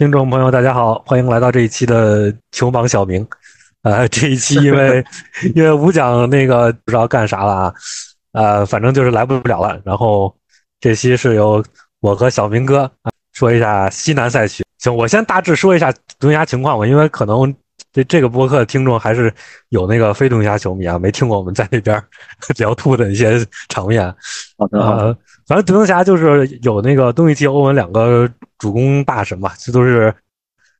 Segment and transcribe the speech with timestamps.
[0.00, 3.28] 听众朋友，大家好，欢迎来到这一期的球榜小明。
[3.82, 5.04] 呃， 这一期因为
[5.54, 7.74] 因为五奖那个不知道干啥了啊，
[8.32, 9.78] 呃，反正就是来不了了。
[9.84, 10.34] 然后
[10.80, 11.62] 这期是由
[12.00, 12.90] 我和小明哥
[13.34, 14.64] 说一下西南赛区。
[14.78, 17.54] 行，我先大致说一下独行侠情况吧，因为可能
[17.92, 19.30] 这这个播客听众还是
[19.68, 22.02] 有那个非独行侠球迷啊，没听过我们在那边
[22.56, 24.02] 聊吐的一些场面。
[24.56, 25.16] 好的，呃，
[25.50, 30.14] 反正独行侠就是有那个东契奇、欧文两个主攻大神嘛，这都是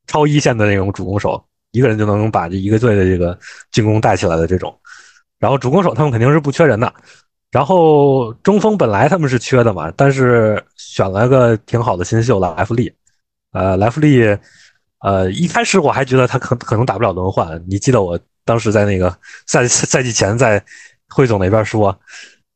[0.07, 3.37] 超一线的那种主攻手，一个人就能把这一个队的这个
[3.69, 4.73] 进攻带起来的这种。
[5.39, 6.93] 然后主攻手他们肯定是不缺人的，
[7.51, 12.89] 然后中锋本来他们是缺的嘛，但是选了个挺好的新秀莱弗利。
[13.51, 14.23] 呃，莱弗利，
[14.99, 19.13] 呃，一开始我还觉得他可可能打不了轮换，你记得我当时在那个
[19.47, 20.63] 赛赛季前在
[21.09, 21.93] 汇总那边说，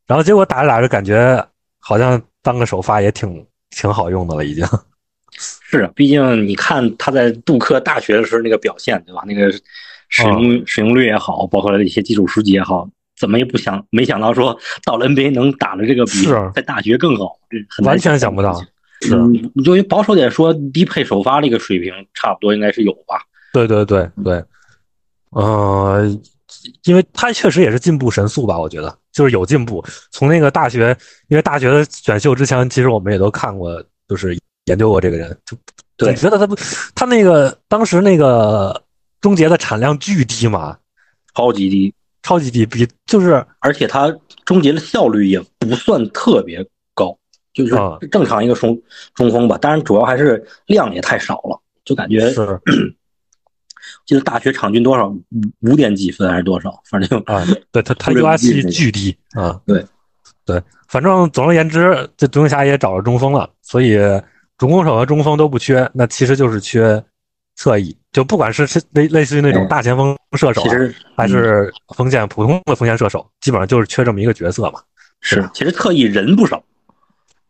[0.07, 1.45] 然后结果打着打着感觉
[1.87, 4.65] 好像当个首发也挺挺好用的了，已经。
[5.37, 9.21] 是啊，毕竟你看他在杜克大学的时候那个表现，对吧？
[9.27, 9.51] 那个
[10.09, 16.25] 使用使用率也好，包括一些基础数据也好，怎么也不想没想到说到了 NBA 能打的这个比
[16.55, 17.37] 在大学更好，
[17.83, 18.59] 完全想不到。
[19.01, 19.15] 是，
[19.53, 23.21] 你就保守点说，低配首发这个水平差不多应该是有吧？
[23.51, 24.41] 对对对对，
[25.31, 26.07] 呃，
[26.85, 28.57] 因为他确实也是进步神速吧？
[28.57, 29.81] 我觉得就是有进步。
[30.11, 30.95] 从那个大学，
[31.29, 35.57] 因为大学的选秀之前，其实我们也都看过，就是研究过这个人，就
[35.95, 36.53] 对，觉得他不，
[36.93, 38.83] 他那个当时那个
[39.21, 40.77] 终结的产量巨低嘛，
[41.33, 44.13] 超级低，超级低，比就是而且他
[44.43, 46.63] 终结的效率也不算特别
[46.93, 47.17] 高。
[47.53, 47.73] 就是
[48.11, 48.77] 正常一个中
[49.13, 52.59] 中锋吧，当然主要还是量也太少了，就感觉是。
[54.05, 55.21] 记得大学场均多少五
[55.61, 59.85] 五点几分还是多少，反正啊，对他他 U R 七巨低啊，对
[60.45, 63.97] 对，反正总而言之，这独行侠也找着中锋了，所以
[64.57, 67.03] 主攻手和中锋都不缺，那其实就是缺
[67.55, 74.79] 侧翼，就不管是类类似于那种大前锋射手，其实还是锋线普通的锋线射手，基本上就是缺这么一个角色嘛。
[75.21, 76.63] 是，其实侧翼人不少。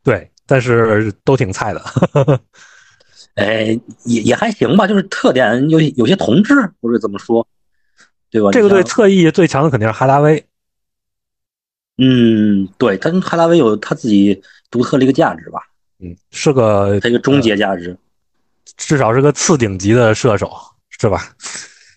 [0.03, 1.84] 对，但是都挺菜的，
[3.35, 7.46] 哎，也也还行吧，就是特点有有些同质，或者怎么说，
[8.31, 8.50] 对吧？
[8.51, 10.46] 这个队侧翼最强的肯定是哈达威。
[11.97, 14.41] 嗯，对，他哈达威有他自己
[14.72, 15.59] 独特的一个价值吧？
[16.00, 17.97] 嗯，是个他一个终结价值，
[18.78, 20.52] 至少是个次顶级的射手，
[20.90, 21.35] 是吧？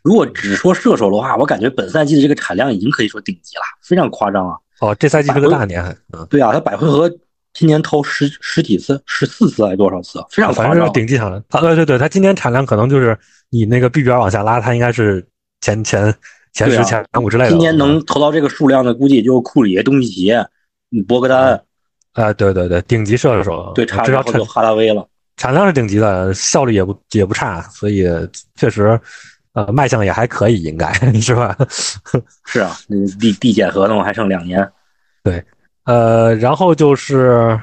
[0.02, 4.56] 如果只说射手的话，我感觉本赛季的这个产量已经可以说顶级了，非常夸张啊！
[4.80, 7.08] 哦，这赛季是个大年，嗯，对啊，他百回合。
[7.54, 10.24] 今年投十十几次，十四次还是多少次？
[10.30, 11.42] 非常反正是顶级产量。
[11.48, 13.18] 他对对对，他今年产量可能就是
[13.50, 15.26] 你那个 B 表往下拉，他应该是
[15.60, 16.14] 前前
[16.52, 17.50] 前十、前五之类的。
[17.50, 20.32] 今年能投到这个数量的，估计就库里、东契奇、
[21.06, 21.60] 博格丹。
[22.12, 23.72] 啊，对对对，顶级射手。
[23.74, 25.06] 对，至少就哈达威了。
[25.36, 28.06] 产量是顶级的，效率也不也不差，所以
[28.56, 29.00] 确实，
[29.54, 31.56] 呃，卖相也还可以，应该 是吧？
[32.46, 34.68] 是啊，那递递减合同还剩两年。
[35.22, 35.42] 对。
[35.88, 37.58] 呃，然后就是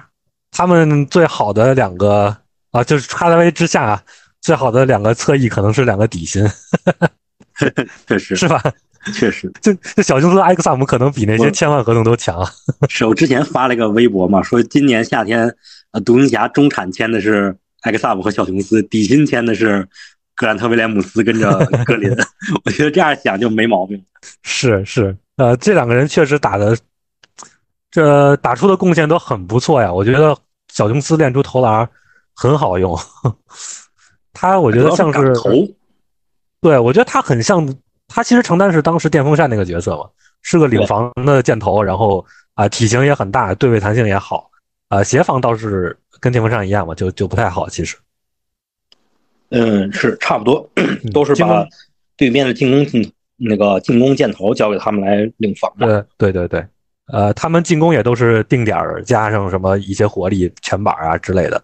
[0.50, 2.36] 他们最好的两个
[2.72, 4.02] 啊，就是哈达威之下
[4.42, 6.44] 最好的两个侧翼可能是两个底薪，
[8.08, 8.60] 确实是吧？
[9.14, 12.44] 确实，就这小熊斯埃克萨姆可能比那些千万合同都强。
[12.90, 15.56] 是我之前发了一个微博嘛，说今年夏天
[15.92, 19.88] 呃，独行侠中产签的是埃克萨姆和小熊斯，底薪签的是
[20.36, 22.12] 格兰特威廉姆斯跟着格林。
[22.66, 24.04] 我觉得这样想就没毛病。
[24.42, 26.76] 是是，呃，这两个人确实打的。
[27.96, 31.90] 这打出的贡献都很不错呀，我觉得小琼斯练出投篮
[32.34, 32.94] 很好用，
[34.34, 35.50] 他我觉得像是投，
[36.60, 37.66] 对我觉得他很像，
[38.10, 40.10] 他其实承担是当时电风扇那个角色嘛，
[40.42, 42.26] 是个领防的箭头，然后
[42.56, 44.52] 啊体型也很大，对位弹性也好，
[44.90, 47.96] 啊协防倒是跟电风扇一样嘛，就就不太好其实。
[49.52, 50.70] 嗯，是差不多，
[51.14, 51.66] 都是把
[52.18, 56.06] 对面的进攻进那个进攻箭头交给他们来领防的。
[56.18, 56.68] 对对对对。
[57.08, 61.64] 呃，他们进攻也都是定点儿加上什么一些火力全板啊之类的，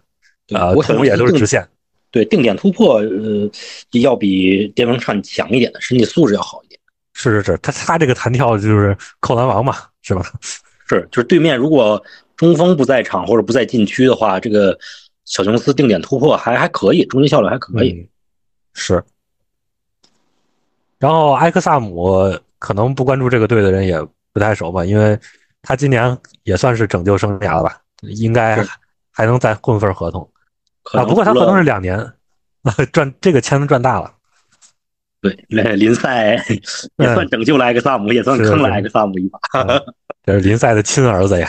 [0.54, 1.68] 呃，投也都是直线。
[2.12, 3.50] 对，定点突破，呃，
[4.00, 6.80] 要比电风扇强一点的，身体素质要好一点。
[7.14, 10.22] 是是是，他他这个弹跳就是扣篮王嘛，是吧？
[10.86, 12.00] 是，就是对面如果
[12.36, 14.78] 中锋不在场或者不在禁区的话，这个
[15.24, 18.08] 小琼斯定点突破还还可以，终结效率还可以。
[18.74, 19.02] 是。
[21.00, 24.00] 然后埃克萨姆可能不关注这个队的人也。
[24.32, 25.18] 不太熟吧，因为
[25.62, 28.64] 他今年也算是拯救生涯了吧，应该
[29.10, 30.28] 还能再混份合同
[30.92, 31.04] 啊。
[31.04, 32.12] 不过他合同是两年，
[32.92, 34.12] 赚这个钱赚大了。
[35.20, 35.32] 对，
[35.76, 36.34] 林赛
[36.98, 39.38] 也算拯救了埃克萨姆，也算坑了埃克萨姆一把。
[40.24, 41.48] 这是林赛的亲儿子呀，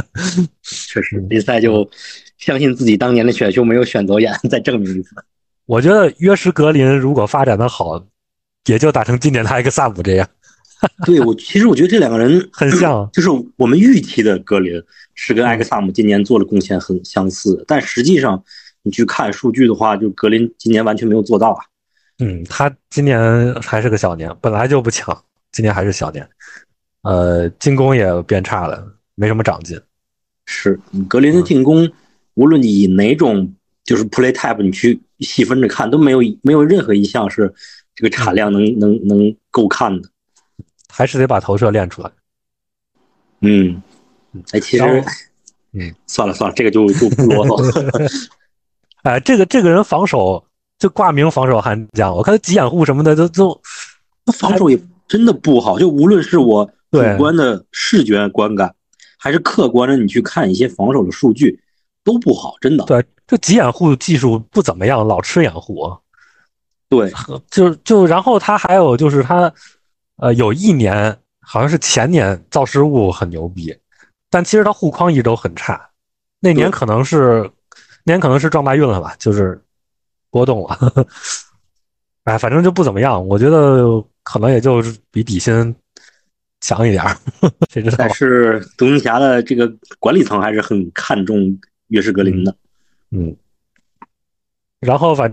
[0.62, 1.88] 确实，林赛就
[2.36, 5.14] 相信自己当年的选秀没有选走眼，再证明一次。
[5.66, 8.02] 我觉得约什格林如果发展的好，
[8.66, 10.26] 也就打成今年的埃克萨姆这样。
[11.04, 14.82] 对我，其实我觉得这两个人很像， 就是我们预期的格林
[15.14, 18.42] 是跟艾克萨姆今年做的贡献很相似，但实际上
[18.82, 21.64] 你去看数据的话，就格林今年完全没有做到啊。
[22.20, 26.28] 嗯，他今年还是个小年，本来就不强，今年还是小年，
[27.02, 29.80] 呃，进攻也变差了，没什么长进。
[30.46, 30.78] 是
[31.08, 31.90] 格林的进攻，
[32.34, 33.52] 无论你以哪种
[33.84, 37.52] 就是 play type 你去细分着看，都没有没有任何一项是
[37.94, 40.08] 这个产量能能能够看的，
[40.98, 42.10] 还是得把投射练出来。
[43.42, 43.80] 嗯，
[44.50, 45.04] 哎，其实，
[45.72, 48.28] 嗯，算了算了，这个就就不啰嗦。
[49.04, 50.44] 哎，这个这个人防守
[50.76, 53.60] 就挂名防守悍将，我看他急掩护什么的都都，
[54.26, 58.74] 他防守也真的不好，就无论是我主观的视觉观感。
[59.20, 61.60] 还是客观的，你去看一些防守的数据
[62.04, 62.84] 都不好，真的。
[62.86, 65.96] 对，这急掩护技术不怎么样，老吃掩护。
[66.88, 67.12] 对，
[67.50, 69.52] 就就然后他还有就是他，
[70.18, 73.76] 呃，有一年好像是前年造失误很牛逼，
[74.30, 75.90] 但其实他护框一直都很差。
[76.40, 77.50] 那年可能是
[78.04, 79.60] 那年可能是撞大运了吧，就是
[80.30, 80.78] 波动了。
[82.24, 83.26] 哎，反正就不怎么样。
[83.26, 85.74] 我觉得可能也就是比底薪。
[86.60, 87.16] 强一点儿，
[87.70, 87.96] 谁知道？
[87.98, 91.56] 但是独行侠的这个管理层还是很看重
[91.86, 92.52] 约什格林的，
[93.12, 93.36] 嗯。
[94.80, 95.32] 然后反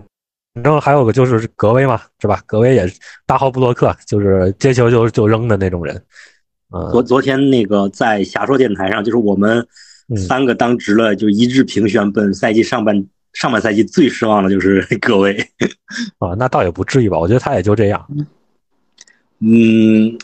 [0.63, 2.41] 正还有个就是格威嘛，是吧？
[2.45, 5.95] 格威也是大号布洛克，就是接球就就扔的那种人。
[6.73, 6.91] 嗯。
[6.91, 9.65] 昨昨天那个在侠说电台上，就是我们
[10.27, 15.37] 三个当值了，就一致评选本赛季上半上半赛季最失望的就是 格威。
[16.19, 17.19] 啊，那倒也不至于吧？
[17.19, 18.07] 我觉得他也就这样。
[19.39, 20.17] 嗯。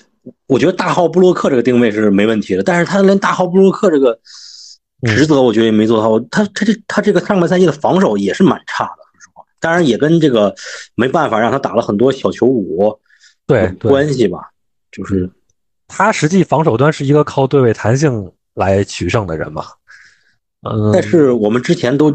[0.46, 4.20] 我觉得大号布洛克这个定位是没问题的，但是他连大号布洛克这个
[5.08, 6.20] 职责，我觉得也没做到。
[6.30, 9.11] 他他这他这个上半赛季的防守也是蛮差的。
[9.62, 10.54] 当然也跟这个
[10.96, 13.00] 没办法让他打了很多小球五
[13.48, 14.50] 对关系吧。
[14.92, 15.30] 就是
[15.88, 19.64] 他实际防守端是一个靠对位弹性来取胜的人嘛。
[20.70, 22.14] 嗯，但是我们之前都。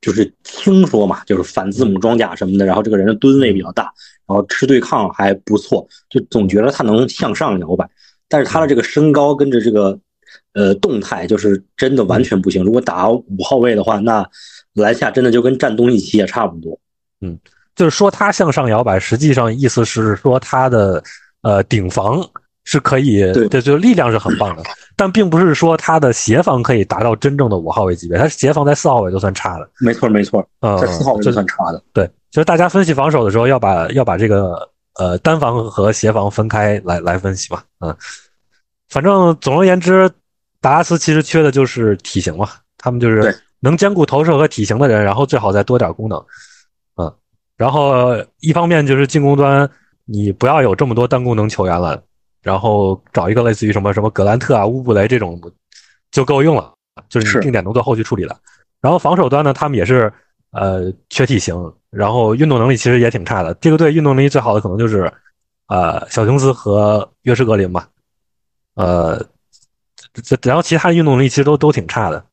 [0.00, 3.92] 就是听说嘛，就是反字母装甲什么的，然后这个人的吨位比较大，
[4.28, 7.84] 然后吃对抗还不错，就总觉得他能向上摇摆。
[8.28, 9.98] 但是他的这个身高跟着这个
[10.52, 12.62] 呃动态，就是真的完全不行。
[12.62, 14.24] 如果打五号位的话，那
[14.82, 16.78] 篮下真的就跟站东契奇也差不多。
[17.20, 17.38] 嗯，
[17.76, 21.02] 就是说他向上摇摆，实际上意思是说他的
[21.42, 22.22] 呃顶防。
[22.70, 24.62] 是可以，对，就力量是很棒的，
[24.94, 29.66] 但并不是说他的协防可以达到真正的五号位级别，他协防在四号位都算差的。
[29.80, 31.82] 没错，没错，在四号位就算差的。
[31.94, 37.62] 对，就是大家分析防守的时候，要把要把这个呃单防和协防分开来来分析嘛。
[37.80, 37.96] 嗯，
[38.90, 40.10] 反正总而言之，
[40.60, 46.18] 达拉斯其实缺的就是体型嘛，他们就是能兼顾投射和体型的人，然后最好再多点功能。
[46.96, 47.14] 嗯，
[47.56, 49.68] 然后一方面就是进攻端，
[50.04, 52.02] 你不要有这么多单功能球员了。
[52.40, 55.38] 然后找一个类似于什么什么格兰特啊、乌布雷这种
[56.12, 56.72] 就够用了，
[57.08, 58.34] 就是定点能做后续处理的。
[58.80, 60.10] 然后防守端呢，他们也是
[60.52, 61.54] 呃缺体型，
[61.90, 63.52] 然后运动能力其实也挺差的。
[63.54, 65.12] 这个队运动能力最好的可能就是
[65.66, 67.88] 呃小琼斯和约什格林吧，
[68.76, 69.20] 呃，
[70.22, 72.24] 这然后其他运动能力其实都都挺差的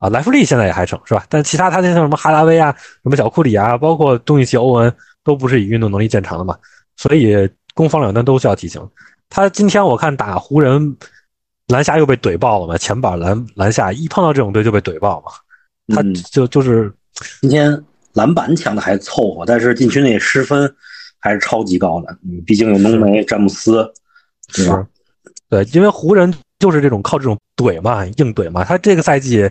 [0.00, 0.08] 啊。
[0.08, 1.24] 莱弗利现在也还成是吧？
[1.28, 2.74] 但其他他那像什么哈达威啊、
[3.04, 4.92] 什么小库里啊，包括东契奇、欧文
[5.22, 6.58] 都不是以运动能力见长的嘛，
[6.96, 8.84] 所以攻防两端都需要提醒。
[9.28, 10.96] 他今天我看打湖人，
[11.68, 12.76] 篮下又被怼爆了嘛？
[12.76, 15.30] 前板篮篮下一碰到这种队就被怼爆嘛？
[15.94, 16.02] 他
[16.32, 16.92] 就就是
[17.40, 20.72] 今天篮板抢的还凑合，但是禁区内失分
[21.18, 22.16] 还是超级高的。
[22.24, 23.88] 嗯，毕竟有浓眉、詹姆斯，
[24.52, 24.86] 对吧？
[25.48, 28.64] 对，因为湖人就是这种靠这种怼嘛，硬怼嘛。
[28.64, 29.48] 他这个赛季，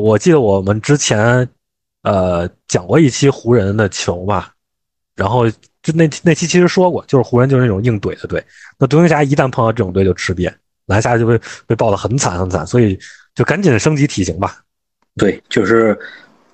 [0.00, 1.48] 我记得我们之前
[2.02, 4.48] 呃讲过一期湖人的球嘛，
[5.14, 5.46] 然后。
[5.82, 8.40] 就那那期其实说过，就是湖人就是那种硬怼的队。
[8.78, 10.48] 那独行侠一旦碰到这种队就吃瘪，
[10.86, 12.96] 篮下就被被爆得很惨很惨，所以
[13.34, 14.62] 就赶紧升级体型吧。
[15.16, 15.98] 对，就是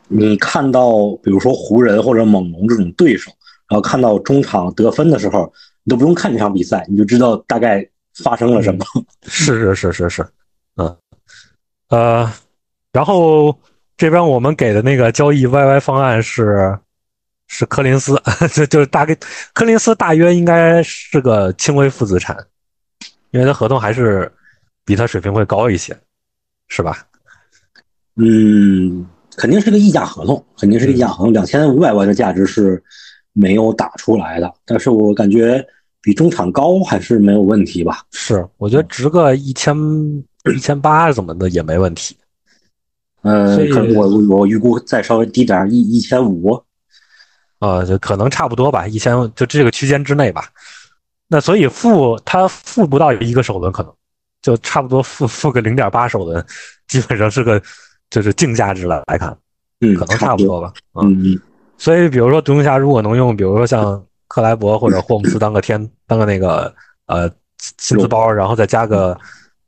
[0.06, 3.30] 你看到比如说湖人或者猛龙这种对手，
[3.68, 5.52] 然后看到中场得分的时候，
[5.84, 7.86] 你都不用看这场比赛，你就知道大概
[8.24, 8.82] 发生了什么。
[9.26, 10.26] 是是是是是，
[10.76, 10.96] 嗯
[11.90, 12.32] 呃，
[12.92, 13.58] 然后
[13.96, 16.78] 这边我们给的那个交易 YY 方案是。
[17.50, 18.14] 是柯林斯，
[18.52, 19.16] 就就是大概
[19.54, 22.36] 柯林斯大约应该是个轻微负资产，
[23.30, 24.30] 因为他合同还是
[24.84, 25.96] 比他水平会高一些，
[26.68, 27.06] 是吧？
[28.16, 32.84] 嗯，肯定是个溢价合同，肯定是个溢价合同，两千五百万的价值是
[33.32, 35.66] 没有打出来的，但是我感觉
[36.02, 38.02] 比中场高还是没有问题吧？
[38.12, 39.74] 是，我觉得值个一千
[40.54, 42.14] 一千八怎么的也没问题。
[43.22, 46.62] 嗯，我我预估再稍微低点一一千五。
[47.58, 50.48] 啊，就可能差不多吧，一千就这个区间之内吧。
[51.26, 53.92] 那所以负它负不到一个首轮，可能
[54.40, 56.44] 就差不多负负个零点八首轮，
[56.86, 57.60] 基本上是个
[58.10, 59.36] 就是净价值了来看，
[59.80, 60.72] 嗯，可能差不多吧。
[60.94, 61.40] 嗯嗯。
[61.76, 66.72] 所以比如说独行侠如果能用，比如说像克莱伯或者霍姆斯当个天当个那个
[67.06, 67.28] 呃
[67.78, 69.18] 薪资包，然后再加个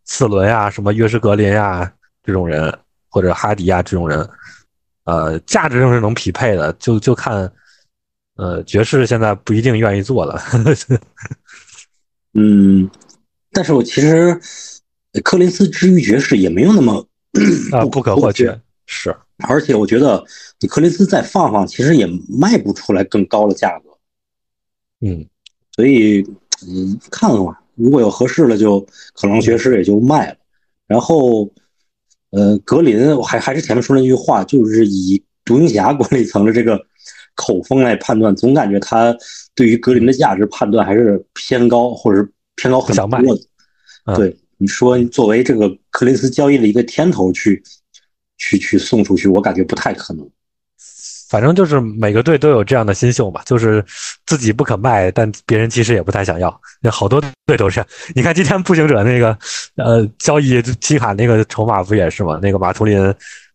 [0.04, 1.92] 次轮呀，什么约什格林呀
[2.22, 2.72] 这种人，
[3.10, 4.26] 或者哈迪亚这种人，
[5.04, 7.52] 呃，价值上是能匹配的，就就看。
[8.36, 10.40] 呃，爵士现在不一定愿意做了。
[12.32, 12.90] 嗯，
[13.50, 14.40] 但是我其实
[15.22, 17.06] 柯林斯之于爵士也没有那么
[17.70, 19.14] 啊不可或缺，是。
[19.46, 20.24] 而且我觉得
[20.58, 23.90] 你柯林斯再放放，其实也卖不出来更高的价格。
[25.06, 25.28] 嗯，
[25.72, 26.22] 所以
[26.66, 28.80] 嗯，看看吧，如果有合适的，就
[29.12, 30.36] 可能爵士也就卖了。
[30.86, 31.44] 然后，
[32.30, 36.80] 呃，格林，我还还是前面说那句话，就是以独行侠管理层的这个。
[37.36, 39.16] 口风来判断，总感觉他
[39.54, 44.14] 对于格林的价值判断还是偏高，或者是偏高很多的。
[44.14, 47.62] 对你说，作为这个克林斯交易的一个天头去
[48.36, 50.28] 去去送出去，我感觉不太可能。
[51.30, 53.84] 反正就是每个队都有这样的新秀嘛，就是
[54.26, 56.60] 自己不肯卖，但别人其实也不太想要。
[56.82, 57.84] 那好多队都是，
[58.14, 59.38] 你看今天步行者那个
[59.76, 62.40] 呃交易皮卡那个筹码不也是吗？
[62.42, 62.98] 那个马图林，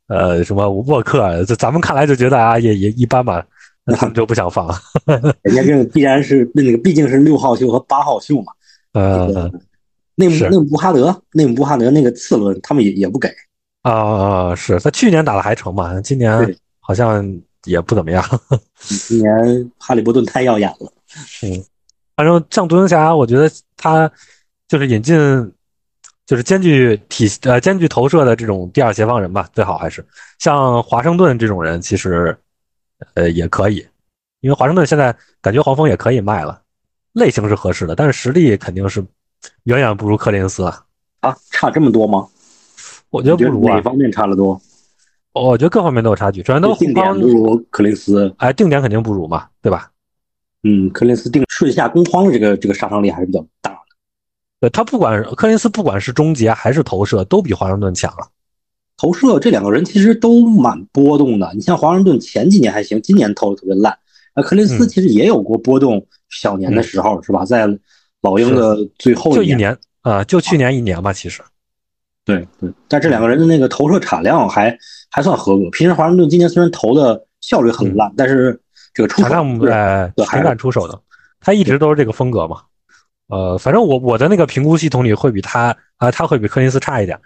[0.07, 3.45] 呃什么沃克，就咱们看来就觉得啊也也一般吧。
[3.87, 4.67] 那他们就不想放，
[5.43, 8.51] 人家这个必然是那个毕竟是六号秀和八号秀嘛。
[8.93, 9.51] 呃，
[10.15, 13.29] 内姆内姆布哈德，内姆布哈德那个次轮他们也也不给。
[13.83, 16.01] 啊啊，是他去年打的还成嘛？
[16.01, 17.23] 今年好像
[17.65, 18.23] 也不怎么样。
[18.79, 20.91] 今年哈利波顿太耀眼了。
[21.43, 21.63] 嗯，
[22.15, 24.09] 反正像独行侠，我觉得他
[24.67, 25.15] 就是引进，
[26.25, 30.05] 就是兼具体呃兼具投射的这种第二协防人吧，最好还是
[30.39, 32.37] 像华盛顿这种人，其实。
[33.13, 33.85] 呃，也可以，
[34.39, 36.61] 因为华盛顿现在感觉黄蜂也可以卖了，
[37.11, 39.05] 类型是合适的，但是实力肯定是
[39.63, 40.81] 远远不如柯林斯啊！
[41.19, 42.25] 啊，差这么多吗？
[43.09, 44.59] 我觉得不如啊，哪方面差得多？
[45.35, 49.91] 我觉得各方面都有差距，首先都定点不如克林斯，哎，定点肯定不如嘛，对吧？
[50.63, 53.77] 嗯，克林斯定顺下攻荒的这个这个杀伤力还是比较大的。
[54.61, 58.25] 对他不管克林斯不管是终结还是投射，都比华盛顿强啊。
[58.97, 61.51] 投射这两个人其实都蛮波动的。
[61.53, 63.95] 你像华盛顿前几年还行，今年投的特别烂。
[64.33, 67.43] 那克林斯其实也有过波动，小年的时候是吧？
[67.43, 67.67] 在
[68.21, 71.41] 老鹰的最后就一年啊，就去年一年吧，其实。
[72.23, 74.75] 对对，但这两个人的那个投射产量还
[75.15, 75.69] 还算合格。
[75.69, 78.59] 平时华盛顿今年虽然投的效率很烂，但是
[78.93, 81.01] 这个出手哎，还敢出手的，
[81.39, 82.61] 他一直都是这个风格嘛。
[83.27, 87.17] 呃，反正我我的那个评估系统里会比他啊，他会比柯林斯差一点。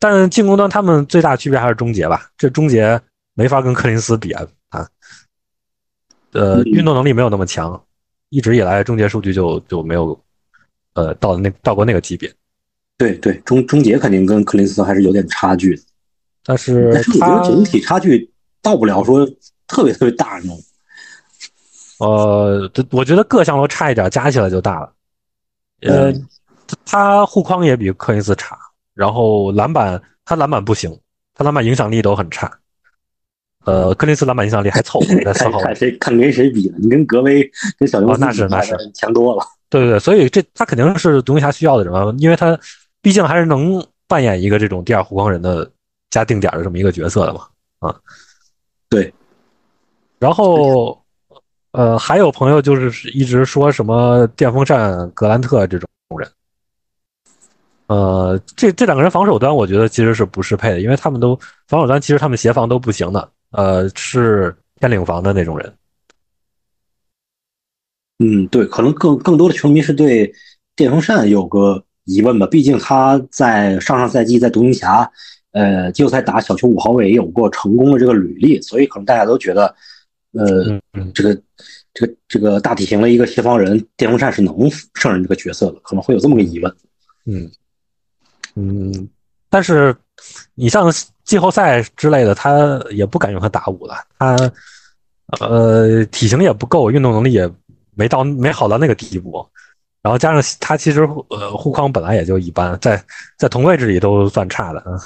[0.00, 3.00] 但进攻端他们最大区别还是终结吧，这终结
[3.34, 4.88] 没法跟柯林斯比啊啊，
[6.32, 7.80] 呃，运动能力没有那么强，
[8.30, 10.20] 一直以来终结数据就就没有，
[10.94, 12.28] 呃，到那到过那个级别。
[12.98, 15.80] 对对，终终结肯定跟柯林斯还是有点差距，
[16.46, 18.30] 但是但是我觉得整体差距
[18.62, 19.28] 到不了说
[19.66, 20.58] 特别特别大那种。
[21.98, 24.92] 呃，我觉得各项都差一点，加起来就大了。
[25.82, 26.12] 呃，
[26.84, 28.56] 他护框也比柯林斯差。
[28.94, 30.94] 然后篮板，他篮板不行，
[31.34, 32.50] 他篮板影响力都很差。
[33.64, 35.58] 呃，克林斯篮板影响力还凑合，在 四号。
[35.60, 36.78] 看谁看跟谁比了？
[36.78, 39.44] 你跟格威、跟小牛那是那是强多了。
[39.68, 42.58] 对对对，所以这他肯定是独行侠需要的人啊，因为他
[43.02, 45.70] 毕竟还是能扮演一个这种第二护框人的
[46.10, 47.46] 加定点的这么一个角色的嘛。
[47.80, 47.94] 啊，
[48.88, 49.12] 对。
[50.18, 50.98] 然后，
[51.72, 56.30] 呃，还有朋友就是一直说什么电风扇格兰特这种人。
[57.88, 65.72] 呃，这这两个人防守端，我觉得其实是不适配的，因为他们都防守端其实他们协防都不行的，呃，是偏领防的那种人。
[68.18, 70.32] 嗯，对，可能更更多的球迷是对
[70.74, 75.08] 电风扇有个疑问吧，毕竟他在上上赛季在独行侠，
[75.56, 79.74] 呃，季后赛打小球五号位也有过成功的这个履历，所以可能大家都觉得，
[80.32, 80.78] 呃，
[81.14, 81.42] 这个
[81.94, 84.54] 这个这个大体型的一个协防人，电风扇是能
[84.92, 86.76] 胜任这个角色的，可能会有这么个疑问。
[87.24, 87.50] 嗯。
[88.54, 89.08] 嗯，
[89.48, 89.96] 但是
[90.54, 90.92] 你像
[91.24, 93.94] 季后赛之类的，他也不敢用他打五了。
[94.18, 94.36] 他
[95.40, 97.50] 呃体型也不够，运动能力也
[97.94, 99.46] 没到没好到那个地步。
[100.06, 103.02] 然后加上他其实呃护框本来也就一般，在
[103.36, 105.02] 在同位置里都算差的啊。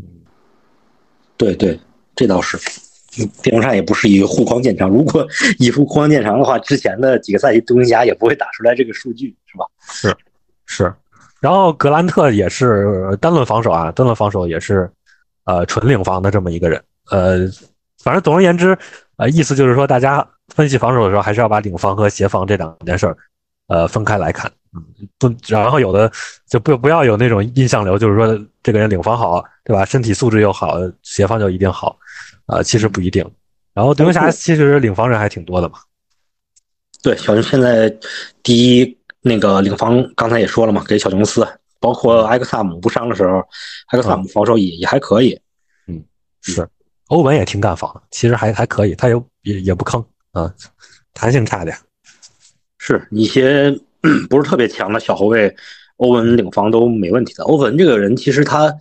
[1.38, 1.80] 对对，
[2.14, 2.58] 这倒是。
[3.42, 5.26] 电风扇也不是以护框见长，如果
[5.58, 9.64] 以护框见长的话，之前的几个赛季独行侠也不会打出来这个数据，是吧？
[9.88, 10.14] 是
[10.66, 10.94] 是。
[11.40, 14.90] 然后格兰特也是单轮防守啊，单轮防守也是，
[15.44, 16.78] 呃，纯领防的这么一个人。
[17.10, 17.38] 呃，
[18.04, 18.76] 反正总而言之，
[19.16, 23.16] 呃，意思就是说，大家分析防守的时候，还是要把领防和协防这两件事儿，
[23.68, 24.50] 呃，分开来看。
[24.74, 24.84] 嗯，
[25.18, 26.10] 不，然后有的
[26.48, 29.84] 就不不要有那种印象流，就是说这个人领防好，对吧？
[29.84, 31.98] 身体素质又好，协防就一定好，
[32.46, 33.24] 啊，其实不一定。
[33.72, 35.78] 然后独行侠其实领防人还挺多的嘛。
[37.02, 37.88] 对，小熊现在
[38.42, 41.46] 第一那个领防刚才也说了嘛，给小琼斯，
[41.80, 43.38] 包括埃克萨姆不伤的时候，
[43.88, 45.40] 埃克萨姆防守也也还可以。
[45.86, 46.04] 嗯，
[46.42, 46.68] 是。
[47.08, 50.52] 欧文也挺敢防的，其实还还可以，他也也也不坑啊，
[51.14, 51.76] 弹性差点。
[52.86, 53.76] 是一些
[54.30, 55.52] 不是特别强的小后卫，
[55.96, 57.42] 欧文领防都没问题的。
[57.42, 58.72] 欧文这个人其实他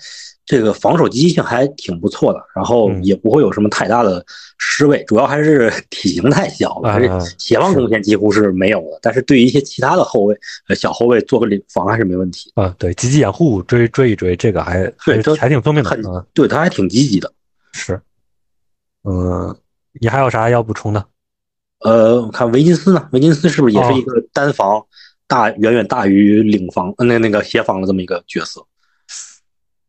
[0.45, 4.24] 这个防守积极性还挺不错的，然后也不会有什么太大的
[4.59, 7.09] 失位，主要还是 体型太小了，还是
[7.39, 9.00] 协防贡献几乎是没有的。
[9.01, 10.38] 但是对于一些其他的后卫，
[10.69, 12.51] 呃小后卫做个领防还是没问题。
[12.53, 16.25] 啊，对，积极掩护追追一追，这个还对，还挺聪明的。
[16.31, 17.33] 对他还挺积极的，
[17.71, 18.00] 是。
[19.03, 19.55] 嗯，
[20.00, 21.03] 你还有啥要补充的？
[21.79, 24.84] 呃，我看维金斯呢，维金斯是不是也是一个单防
[25.27, 28.65] 大远远大于领防那那个协防的这么一个角色？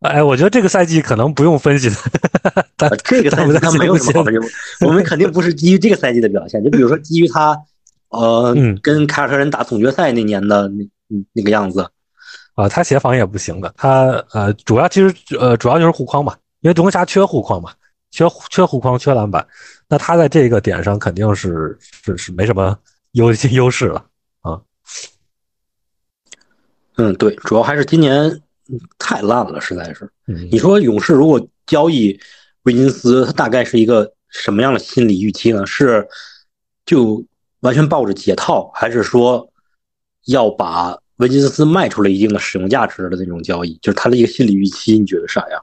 [0.01, 1.97] 哎，我觉得这个赛季可能不用分析了。
[3.05, 4.49] 这个赛季他没有什么好分析，
[4.85, 7.59] 我们肯定不是基于这个赛季的表现，就比如说基于他
[8.11, 10.85] 呃跟凯尔特人打总决赛那年的那
[11.33, 11.89] 那个样子
[12.55, 17.71] 啊，他协防也不行的，他呃主要其实呃主要就是护框嘛，因为独行侠缺护框嘛。
[18.17, 19.47] 缺缺护框，缺篮板，
[19.87, 22.75] 那他在这个点上肯定是是是没什么
[23.13, 24.07] 优 优势了
[24.41, 24.59] 啊。
[26.97, 28.41] 嗯，对，主要还是今年
[28.99, 30.11] 太烂了，实在是。
[30.51, 32.19] 你说勇士如果交易
[32.63, 35.67] 维金斯，他大概是一个什么样的心理预期呢？
[35.67, 36.09] 是
[36.87, 37.23] 就
[37.61, 39.47] 完全抱着解套，还是说
[40.25, 43.79] 要把维金斯卖出了一定的使用价值的那种交易？
[43.83, 45.63] 就是他的一个心理预期，你觉得啥样？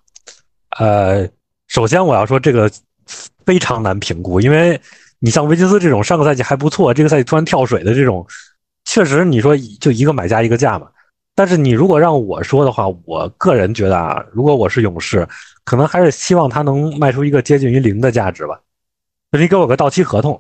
[0.77, 1.27] 呃。
[1.73, 2.69] 首先，我要说这个
[3.47, 4.79] 非常难评估，因为
[5.17, 8.23] 你像维金斯这种上个赛季还不错，这个赛季突然跳水的这种，
[8.85, 10.87] 确实你说就一个买家一个价嘛。
[11.33, 15.27] 但是你如果让我说的话，我个人觉得啊，如果我是勇士，
[15.63, 18.61] 可能还是希望他能卖出一个接近于零的价值吧。
[19.31, 20.39] 你给我个到期合同，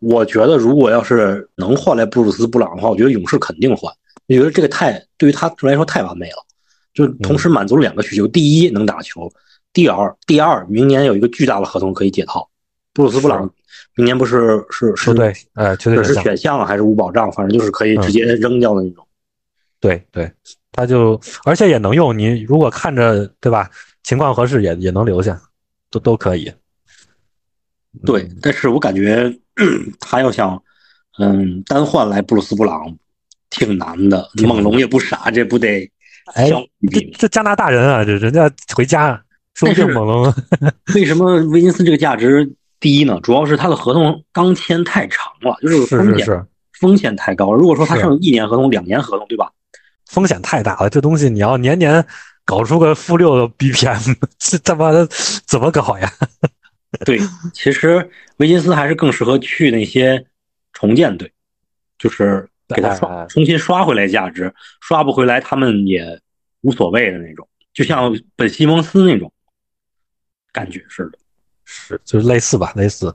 [0.00, 3.94] 我觉得如果要是能换来布鲁斯布朗的话，我觉得勇士肯定换。
[4.26, 6.44] 我觉得这个太对于他来说太完美了，
[6.92, 9.32] 就同时满足了两个需求：第一，能打球。
[9.76, 12.48] 第二，第二，明年有一个巨大的合同可以解套。
[12.94, 13.46] 布鲁斯布朗
[13.94, 19.06] 明年不是是是对，呃，确实是选项还是无保障，反正就是可以直接扔掉的那种。
[19.78, 20.32] 对对，
[20.72, 23.70] 他就而且也能用，你如果看着对吧，
[24.02, 25.38] 情况合适也也能留下，
[25.90, 26.50] 都都可以。
[28.06, 29.30] 对，但是我感觉
[30.00, 30.58] 他要想
[31.18, 32.96] 嗯单换来布鲁斯布朗
[33.50, 35.86] 挺难的，猛龙也不傻，这不得
[36.32, 36.48] 哎
[36.90, 39.22] 这这加拿大人啊，这人家回家。
[39.56, 40.34] 说不定猛龙，
[40.94, 42.46] 为什么威金斯这个价值
[42.78, 43.18] 低呢？
[43.22, 46.46] 主要是他的合同刚签太长了，就是风险
[46.78, 47.54] 风险太高。
[47.54, 49.50] 如果说他剩一年合同、两年合同，对吧？
[50.04, 52.04] 风险太大了，这东西你要年年
[52.44, 55.08] 搞出个负六的 BPM，这 他妈的
[55.46, 56.12] 怎么搞呀？
[57.06, 57.18] 对，
[57.54, 60.22] 其实维金斯还是更适合去那些
[60.74, 61.32] 重建队，
[61.98, 66.20] 就是给他刷重新刷回来价值，刷不回来他们也
[66.60, 69.32] 无所谓的那种，就像本西蒙斯那种。
[70.56, 71.18] 感觉是的，
[71.66, 73.14] 是就是类似吧，类似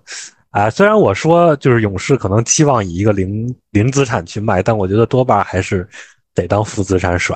[0.51, 0.69] 啊。
[0.69, 5.87] 虽然我说就是勇士可能期望以一个零零资产去卖，但我觉得多半还是
[6.35, 7.35] 得当负资产甩，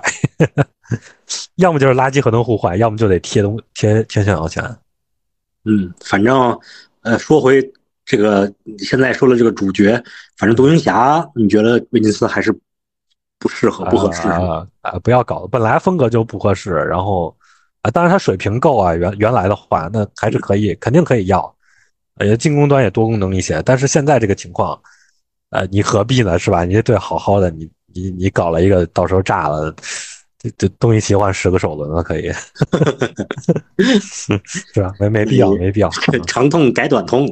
[1.58, 4.64] 要么就是垃圾合同互换，要么就得贴东贴贴选秀权。
[5.64, 6.56] 嗯，反正
[7.02, 7.68] 呃，说回
[8.06, 10.00] 这个，现在说了这个主角，
[10.38, 12.56] 反正独行侠，你觉得威金斯还是
[13.40, 14.68] 不适合，不合适啊？
[14.82, 17.36] 啊，不要搞，本来风格就不合适，然后。
[17.86, 21.56] 啊，当然他水平够啊，原原来的话那还是可以，肯定可以要，
[22.18, 23.62] 呃，进攻端也多功能一些。
[23.64, 24.76] 但是现在这个情况，
[25.52, 26.40] 呃，你何必呢？
[26.40, 26.66] 是吧？
[26.66, 29.72] 你这队好好的，你你你搞了一个，到时候炸了，
[30.40, 32.32] 这这东西切换十个首轮了，可以，
[34.02, 34.92] 是吧？
[35.00, 35.90] 没没必要，没必要，
[36.26, 37.28] 长痛改短痛。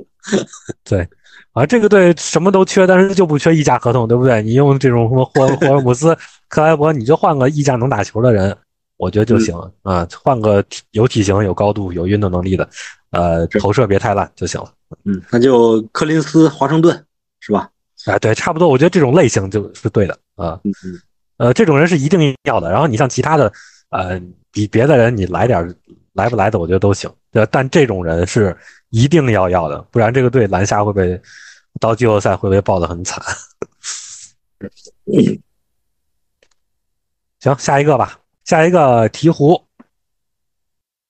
[0.83, 1.07] 对，
[1.53, 4.39] 啊，这个队什么都缺，但是就不缺溢价合同，对不对？
[4.43, 6.15] 你用这种什么霍霍尔姆斯、
[6.47, 8.55] 克莱伯，你就换个溢价能打球的人。
[9.03, 12.69] 我觉得就行了啊，换个有体型、有高度、有运动能力的，
[13.11, 14.71] 呃，投射别太烂就行了。
[15.05, 17.05] 嗯，那就柯林斯、华盛顿
[17.39, 17.69] 是吧？
[18.05, 18.67] 哎，对，差不多。
[18.67, 20.59] 我觉得这种类型就是对的啊。
[20.63, 21.01] 嗯嗯。
[21.37, 22.71] 呃，这种人是一定要的。
[22.71, 23.51] 然后你像其他的，
[23.89, 25.75] 呃，比别的人你来点
[26.13, 27.11] 来不来的，我觉得都行。
[27.49, 28.55] 但这种人是
[28.89, 31.19] 一定要要的，不然这个队篮下会被
[31.79, 33.21] 到季后赛会被爆得很惨。
[37.39, 38.19] 行，下一个吧。
[38.45, 39.61] 下一个鹈鹕，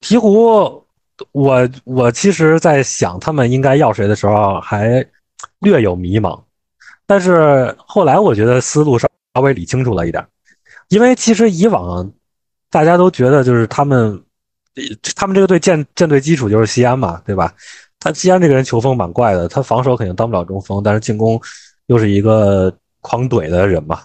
[0.01, 0.83] 鹈鹕
[1.31, 5.05] 我我其实，在想他们应该要谁的时候，还
[5.59, 6.41] 略有迷茫。
[7.05, 10.25] 但是后来我觉得思路稍稍微理清楚了一点，
[10.89, 12.11] 因为其实以往
[12.69, 14.23] 大家都觉得就是他们，
[15.15, 17.53] 他们这个队舰舰队基础就是西安嘛，对吧？
[17.99, 21.39] 他西安这个人球风蛮怪的，他防守肯定当不了中锋，但是进攻
[21.87, 24.01] 又是一个狂怼的人嘛。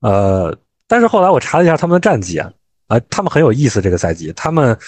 [0.00, 0.54] 呃，
[0.92, 2.52] 但是后来我查了一下他们的战绩啊，
[2.88, 4.78] 啊，他们很有意思这个赛季，他们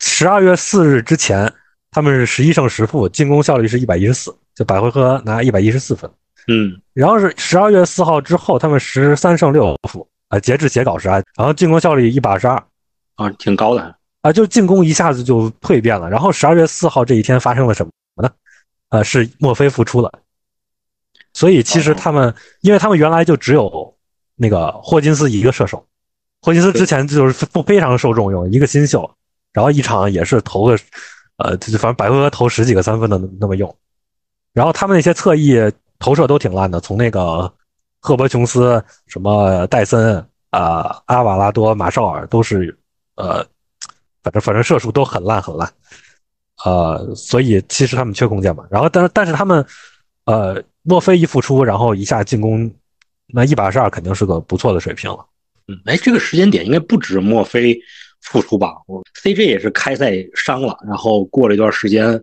[0.00, 1.52] 十二月四日之前
[1.90, 6.10] 他们是十一胜十负，进攻效率是一百一十四，就百回合拿一百一十四分。
[6.48, 12.56] 嗯，然后是十二月四号之后，他们十三胜六负啊，截至截稿时啊，然后进攻效率一百二十二
[13.16, 16.08] 啊，挺高的啊，就进攻一下子就蜕变了。
[16.08, 18.30] 然后十二月四号这一天发生了什么呢？
[18.88, 20.10] 呃，是墨菲复出了，
[21.34, 23.94] 所以其实他们，因为他们原来就只有
[24.36, 25.84] 那个霍金斯一个射手，
[26.40, 29.10] 霍金斯之前就是不非常受重用，一个新秀，
[29.52, 30.78] 然后一场也是投个，
[31.38, 33.76] 呃，就反正百回合投十几个三分的那么用，
[34.52, 35.60] 然后他们那些侧翼。
[35.98, 37.50] 投射都挺烂的，从那个
[38.00, 42.78] 赫伯琼斯、什么戴森啊、阿瓦拉多、马绍尔都是，
[43.14, 43.36] 呃，
[44.22, 45.72] 反正反正射术都很烂很烂，
[46.66, 48.66] 呃，所以其实他们缺空间嘛。
[48.70, 49.64] 然后，但是但是他们，
[50.26, 52.70] 呃，墨菲一复出，然后一下进攻，
[53.28, 55.26] 那一百二十二肯定是个不错的水平了。
[55.68, 57.78] 嗯，哎，这个时间点应该不止墨菲
[58.22, 58.74] 复出吧？
[58.86, 62.22] 我 CJ 也是开赛伤了，然后过了一段时间，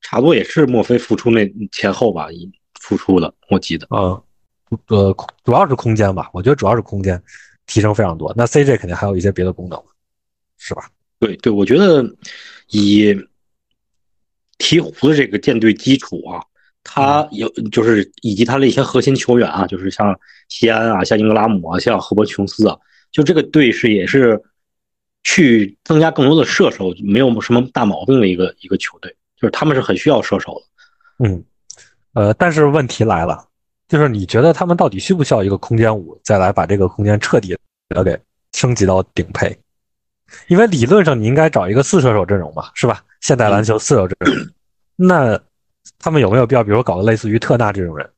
[0.00, 2.28] 差不多也是墨菲复出那前后吧。
[2.80, 4.22] 复出的，我记得，嗯，
[4.88, 7.20] 呃，主要是空间吧，我觉得主要是空间
[7.66, 8.30] 提升非常多。
[8.36, 9.82] 那 CJ 肯定还有一些别的功能，
[10.58, 10.90] 是吧？
[11.18, 12.04] 对对，我觉得
[12.68, 13.14] 以
[14.58, 16.44] 鹈鹕的这个舰队基础啊，
[16.84, 20.16] 他有就是以及他的一些核心球员啊，就是像
[20.48, 22.78] 西安啊，像英格拉姆啊，像赫伯琼斯啊，
[23.10, 24.40] 就这个队是也是
[25.24, 30.54] 去增加更多的射手，没有什么大毛病的一个一个球队，就是他们是很需要射手
[31.18, 31.42] 的，嗯。
[32.12, 33.44] 呃，但是问题来了，
[33.88, 37.56] 就是你觉得他们到底需不需要一个空间五，再来把这个空间彻底
[37.88, 38.16] 的给
[38.52, 39.58] 升级到顶配？
[40.46, 43.02] 因为理论上你应该找一个四射手阵容吧，是吧？
[43.20, 44.46] 现代篮球四射手阵容，
[44.94, 45.40] 那
[45.98, 48.08] 他们有没有必要，比如说搞个类似于特纳这种人？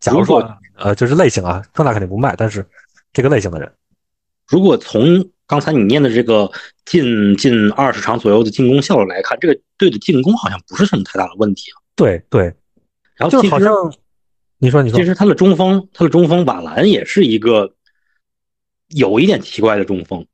[0.00, 0.44] 假如说，
[0.76, 2.66] 呃，就是类型啊，特纳肯定不卖，但是
[3.12, 3.72] 这个类型的人，
[4.48, 6.50] 如果从刚才你念的这个
[6.84, 11.78] 近近二十场左右的进攻效率来看，这个队的进攻好像不是什么太大的问题啊。
[11.94, 12.52] 对对。
[13.14, 13.72] 然后就好像，
[14.58, 17.74] 你说你说，其实他的中锋，他的中锋瓦兰也是一个
[18.88, 20.26] 有一点奇怪的中锋，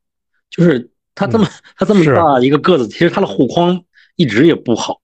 [0.49, 3.83] 就是他这么他这么大一个个子，其实他的护框
[4.17, 5.01] 一直也不好。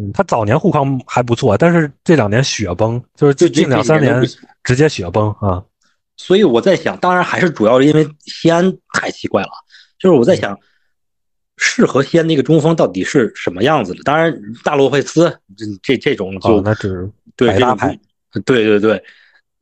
[0.00, 4.20] 嗯，他早年护框还不错，但是这两年雪崩，就是最近两三年
[4.64, 5.62] 直接雪崩啊。
[6.16, 9.50] 所以我在想，当然还是主要是因为西安太奇怪了，
[9.98, 10.58] 就是我在想。
[11.62, 14.02] 适合西安那个中锋到底是什么样子的？
[14.02, 14.34] 当然，
[14.64, 16.58] 大洛佩斯这这这种就
[17.36, 17.94] 对大牌，
[18.46, 19.04] 对对对。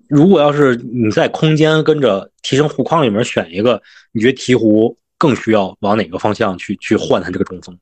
[0.06, 7.76] 如果要是你在空间跟着提升护框里面选一个，你觉得鹈鹕更需要往哪个方向去去换他这个中锋？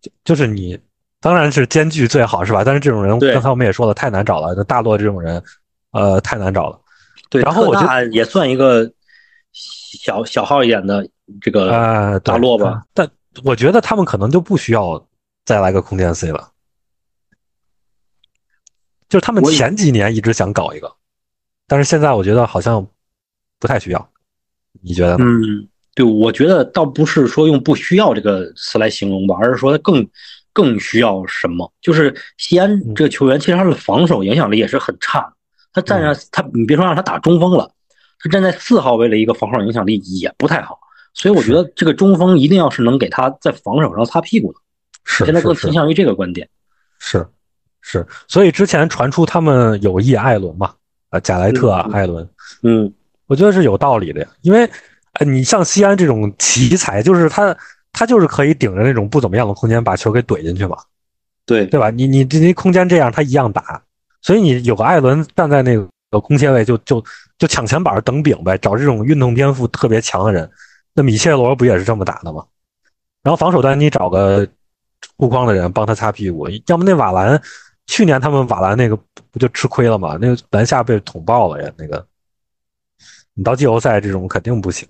[0.00, 0.78] 就就是你
[1.20, 2.62] 当然是兼具最好是吧？
[2.64, 4.64] 但是这种人刚才我们也说了，太难找了。
[4.64, 5.42] 大洛这种人，
[5.92, 6.80] 呃，太难找了。
[7.30, 8.90] 对，然后我觉得也算一个
[9.52, 11.08] 小小号一点的
[11.40, 13.08] 这个大洛吧，但。
[13.44, 15.06] 我觉得他们可能就不需要
[15.44, 16.52] 再来个空间 C 了，
[19.10, 20.90] 就是他们前几年一直想搞一个，
[21.66, 22.88] 但是现在我觉得好像
[23.60, 24.10] 不太需要，
[24.80, 25.24] 你觉得呢？
[25.26, 30.08] 嗯，对，我觉得倒不是说用不需要这个词来形容吧，而是说更
[30.56, 31.70] 更需要什么？
[31.82, 35.30] 就是西安这个球员其实他的防守影响力也是很差，
[35.74, 37.70] 他站上他，你别说让他打中锋了，
[38.18, 40.78] 他站在四号位的一个防守影响力也不太好。
[41.12, 44.58] 所以我觉得这个中锋一定要是能给他在防守上擦屁股的，
[45.04, 46.48] 是现在更倾向于这个观点。
[46.98, 47.26] 是
[47.82, 50.72] 是，所以之前传出他们有意艾伦嘛，
[51.10, 52.26] 啊，贾莱特啊艾伦，
[52.62, 52.90] 嗯，
[53.26, 54.68] 我觉得是有道理的呀，因为，
[55.12, 57.54] 呃，你像西安这种奇才，就是他
[57.98, 60.76] 他就是可以顶着那种不怎么样的空间把球给怼进去嘛，
[61.46, 61.88] 对对吧？
[61.88, 63.82] 你你你空间这样，他一样打，
[64.20, 67.02] 所以你有个艾伦站在那个空切位，就就
[67.38, 70.48] 就抢前板等饼呗，找这种运动天赋特别强的人。
[70.92, 72.44] 那米切罗不也是这么打的吗？
[73.22, 74.46] 然后防守端你找个
[75.16, 77.40] 护框的人帮他擦屁股，要么那瓦兰，
[77.86, 78.98] 去年他们瓦兰那个
[79.30, 80.18] 不就吃亏了吗？
[80.20, 81.72] 那个篮下被捅爆了呀！
[81.78, 82.06] 那个，
[83.32, 84.86] 你到季后赛这种肯定不行。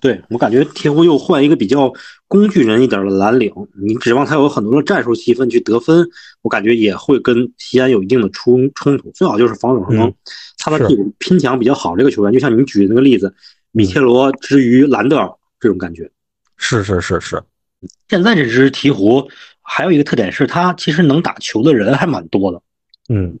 [0.00, 1.92] 对我感觉鹈鹕又换一个比较
[2.26, 6.08] 工具人一点的蓝领，你指望他有很多的战术细分去得分，
[6.42, 9.10] 我感觉也会跟西安有一定的冲冲突。
[9.12, 10.14] 最好就是防守上能
[10.56, 13.34] 擦擦屁股、拼抢比较好这个球员，就像你举的那个例子。
[13.70, 15.30] 米切罗之于兰德尔
[15.60, 16.10] 这种感觉，
[16.56, 17.40] 是是是是，
[18.08, 19.28] 现在这支鹈鹕
[19.60, 22.62] 还有一个特点是，它其实能打球的人还蛮多的。
[23.10, 23.38] 嗯，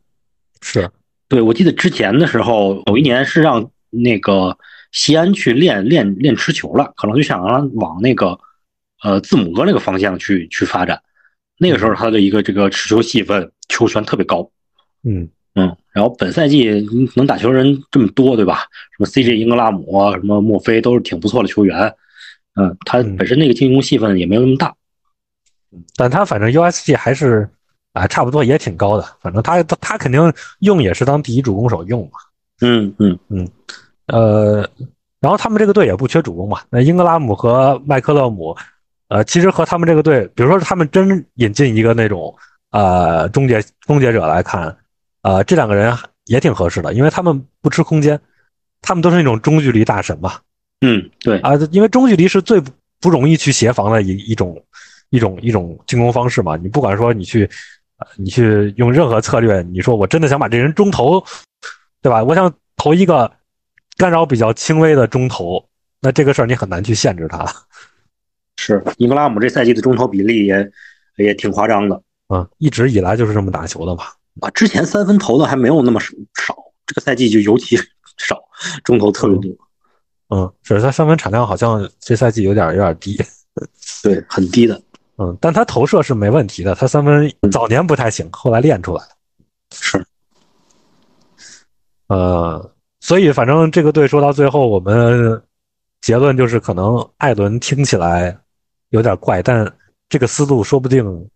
[0.60, 0.88] 是
[1.28, 4.56] 对，我记得之前的时候，有一年是让那个
[4.92, 8.38] 西安去练练练持球了，可能就想让往那个
[9.02, 11.00] 呃字母哥那个方向去去发展。
[11.58, 14.50] 那个时候他的一个这个持球戏份、球权特别高。
[15.02, 18.60] 嗯嗯，然后本赛季能打球人这么多，对吧？
[18.96, 21.92] 什么 CJ 英格拉姆啊，什么墨菲都是挺不错的球员。
[22.54, 24.72] 嗯，他本身那个进攻戏份也没有那么大。
[25.96, 27.48] 但他反正 USG 还是
[27.92, 29.04] 啊，差不多也挺高的。
[29.20, 32.18] 反正他他他肯定用也是当第一主攻手用嘛。
[32.60, 33.48] 嗯嗯嗯，
[34.08, 34.68] 呃，
[35.20, 36.60] 然后他们这个队也不缺主攻嘛。
[36.68, 38.54] 那英格拉姆和麦克勒姆，
[39.08, 42.34] 呃，其实和他们这个队，比如说他们真引进一个那种
[42.70, 44.76] 呃终结终结者来看，
[45.22, 48.20] 呃，这两个人也挺合适的，因为他们不吃空间，
[48.82, 50.34] 他们都是那种中距离大神嘛。
[50.80, 52.60] 嗯，对啊，因为中距离是最
[53.00, 54.60] 不容易去协防的一一种。
[55.10, 57.48] 一种一种进攻方式嘛，你不管说你去，
[58.18, 61.18] 你去用任何策略，你说我真的想把这人中投，
[62.02, 62.22] 对吧？
[62.22, 63.32] 我想投一个
[63.98, 65.68] 干扰比较轻微的中投，
[66.00, 67.44] 那这个事儿你很难去限制他。
[68.56, 70.70] 是英格拉姆这赛季的中投比例也
[71.16, 74.14] 也挺夸张的，嗯，一直以来就是这么打球的吧。
[74.40, 76.56] 啊，之前三分投的还没有那么少，
[76.86, 77.76] 这个赛季就尤其
[78.18, 78.40] 少，
[78.84, 79.50] 中投特别多。
[80.28, 83.16] 嗯，是他三分产量好像这赛季有点有点低，
[84.02, 84.80] 对，很低的。
[85.16, 89.10] 嗯，但他投射是没问题的，他三分早年不太行，后来练出来了。
[89.72, 90.06] 是，
[92.06, 95.42] 呃，所以反正这个队说到最后，我们
[96.00, 98.38] 结论就是可能艾伦听起来
[98.90, 99.72] 有点怪，但
[100.08, 101.28] 这个思路说不定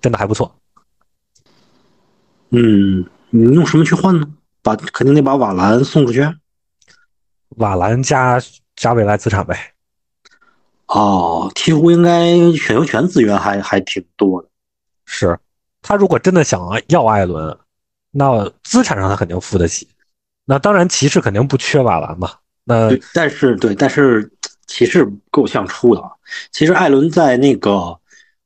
[0.00, 0.54] 真的还不错。
[2.50, 4.26] 嗯，你用什么去换呢？
[4.62, 6.20] 把肯定得把瓦兰送出去。
[7.56, 8.40] 瓦兰加
[8.76, 9.72] 加未来资产呗。
[10.86, 14.48] 哦，鹈鹕应该选秀权资源还还挺多的。
[15.06, 15.38] 是，
[15.80, 17.58] 他如果真的想要艾伦，
[18.10, 19.88] 那资产上他肯定付得起。
[20.44, 22.30] 那当然，骑士肯定不缺瓦兰嘛。
[22.64, 24.30] 那但是对，但是
[24.66, 26.02] 骑士够呛出的。
[26.50, 27.98] 其实艾伦在那个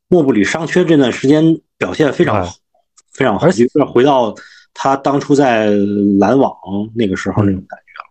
[0.09, 2.55] 莫布里伤缺这段时间表现非常好，
[3.13, 4.35] 非常好，而且回到
[4.73, 5.71] 他当初在
[6.19, 6.55] 篮网
[6.95, 8.11] 那个时候那种感觉了。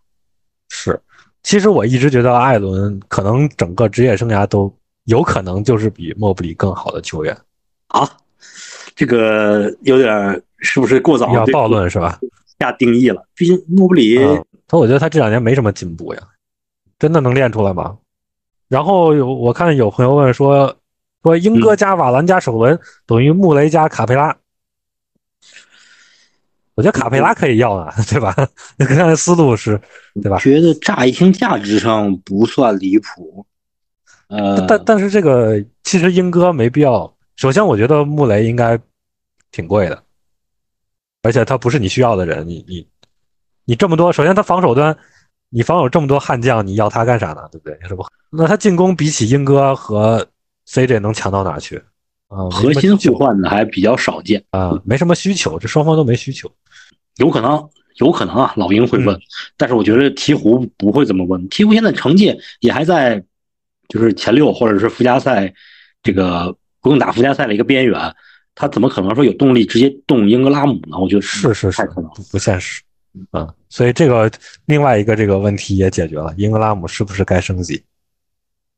[0.70, 1.02] 是。
[1.44, 7.38] 其实我一直觉得艾伦可能整个职业生涯都有可能就是比莫布里更好的球员
[7.90, 8.10] 啊，
[8.96, 12.20] 这个有点是不是过早要暴论是吧？
[12.60, 14.18] 下定义了，毕竟诺布里，
[14.68, 16.22] 他我觉得他这两年没什么进步呀，
[16.98, 17.98] 真的能练出来吗？
[18.68, 20.76] 然后有我看有朋友问说
[21.24, 24.36] 说英哥加瓦兰加首轮等于穆雷加卡佩拉。
[26.74, 28.36] 我觉得卡佩拉可以要啊，对吧？
[28.78, 29.80] 你看思路是，
[30.22, 30.38] 对吧？
[30.40, 33.46] 觉得乍一听价值上不算离谱，
[34.28, 37.16] 呃，但但是这个其实英哥没必要。
[37.38, 38.78] 首先，我觉得穆雷应该
[39.52, 40.04] 挺贵的，
[41.26, 42.48] 而且他不是你需要的人。
[42.48, 42.88] 你你
[43.66, 44.96] 你这么多，首先他防守端，
[45.50, 47.42] 你防守这么多悍将，你要他干啥呢？
[47.52, 47.80] 对不对？
[47.88, 48.06] 是不？
[48.30, 50.28] 那他进攻比起英哥和
[50.68, 51.82] CJ 能强到哪去？
[52.28, 56.52] 啊，核心互换的还比较少见啊，没什么需求，这双方都没需求。
[57.18, 59.20] 有可能，有可能啊，老鹰会问，
[59.58, 61.50] 但是我觉得鹈鹕不会这么问。
[61.50, 63.24] 鹈鹕现在成绩也还在，
[63.88, 65.52] 就是前六或者是附加赛
[66.04, 68.16] 这个不用打附加赛的一个边缘，
[68.56, 70.98] 他怎么可能说有动力直接动英格拉姆呢？
[70.98, 72.82] 我觉得是是是，可能不现实。
[73.34, 74.32] 嗯，所以这个
[74.66, 77.84] 另外一个这个问题也解决了，英格拉姆是不是该升级？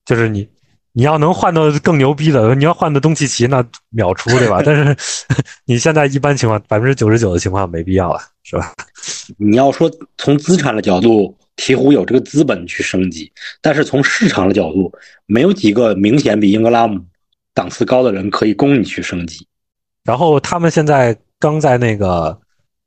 [0.06, 0.46] 就是你。
[0.94, 4.62] 你要能换到更牛逼的，你要换的东契奇那秒出，对吧？
[4.66, 4.98] 但是
[5.66, 8.74] 你现在一般情况百分之九十九的情况没必要了，是吧？
[9.38, 14.92] 你要说从资产的角度，鹈鹕有这个资本去升级，但是从市场的角度，
[15.28, 17.00] 没有几个明显比英格拉姆
[17.54, 19.46] 档次高的人可以供你去升级。
[20.08, 22.40] 然后他们现在刚在那个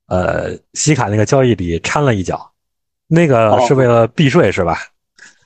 [0.06, 2.50] 呃西卡那个交易里掺了一脚，
[3.08, 4.78] 那个是为了避税，是吧？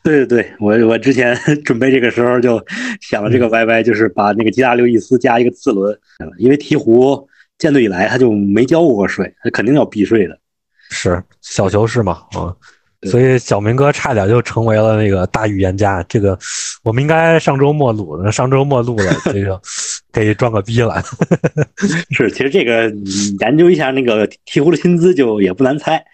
[0.05, 2.65] 对对对，我我之前 准备这个时候就
[3.01, 5.99] 想了这个 YY，就是把那个吉达刘易斯加一个次轮，
[6.39, 7.27] 因为鹈鹕
[7.59, 10.39] 建队以来他就没交过税，他肯定要避税的。
[10.91, 12.23] 是小球是吗？
[12.35, 12.55] 啊，
[13.07, 16.03] 所以小明哥差点就成为了那个大预言家。
[16.05, 16.39] 这个
[16.83, 19.61] 我们应该上周末录的，上周末录了， 这个
[20.13, 21.03] 可以装个逼了。
[22.11, 22.91] 是，其实这个
[23.41, 26.05] 研究一下那个鹈鹕的薪资就也不难猜。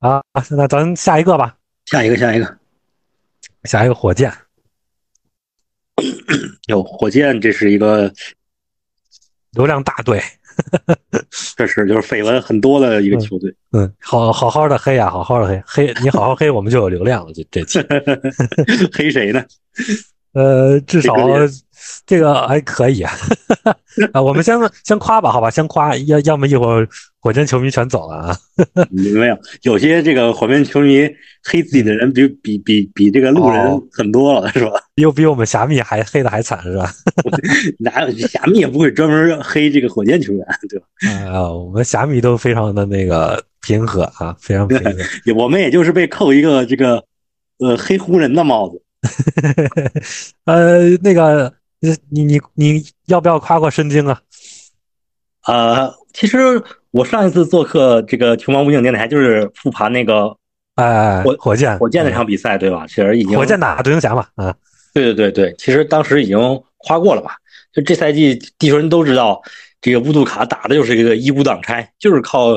[0.00, 1.56] 啊，那咱下一个吧。
[1.86, 2.58] 下一个，下一个。
[3.64, 4.32] 下一个火箭，
[6.66, 8.12] 有火箭，这是一个
[9.52, 10.20] 流量大队，
[11.56, 13.54] 这是就是绯闻很多的一个球队。
[13.72, 17.32] 嗯，好好好的黑呀，好好的黑黑，你好好黑，我们就有流量了。
[17.32, 17.78] 这这期
[18.92, 19.44] 黑谁呢？
[20.34, 21.14] 呃，至少
[22.06, 23.02] 这个还可以
[24.12, 24.22] 啊。
[24.22, 26.88] 我们先先夸吧，好吧，先夸，要要么一会儿
[27.20, 28.36] 火箭球迷全走了啊。
[28.90, 31.08] 没有，有些这个火箭球迷
[31.44, 34.72] 黑自己的人比比比比这个路人很多了，是吧？
[34.96, 36.90] 又比我们侠密还黑的还惨，是吧？
[37.78, 40.86] 哪有侠密也不会专门黑这个火箭球员，对吧？
[41.30, 44.90] 啊，我们侠密都非常的那个平和啊，非常平和。
[45.36, 47.04] 我们也就是被扣一个这个
[47.58, 48.80] 呃黑湖人的帽子。
[50.46, 54.20] 呃，那个，你你你要不要夸夸申京啊？
[55.46, 56.62] 呃，其实
[56.92, 60.36] 我上一次做客这个球王无影电台，就是复盘那个，
[60.76, 62.86] 哎，火火箭火箭那场比赛，对吧？
[62.86, 64.54] 其实已经火箭打独行侠嘛，啊，
[64.94, 66.38] 对对对对，其实当时已经
[66.78, 67.32] 夸过了嘛？
[67.72, 69.42] 就这赛季，地球人都知道，
[69.80, 72.56] 这个乌杜卡打的就是一个一五挡拆，就是靠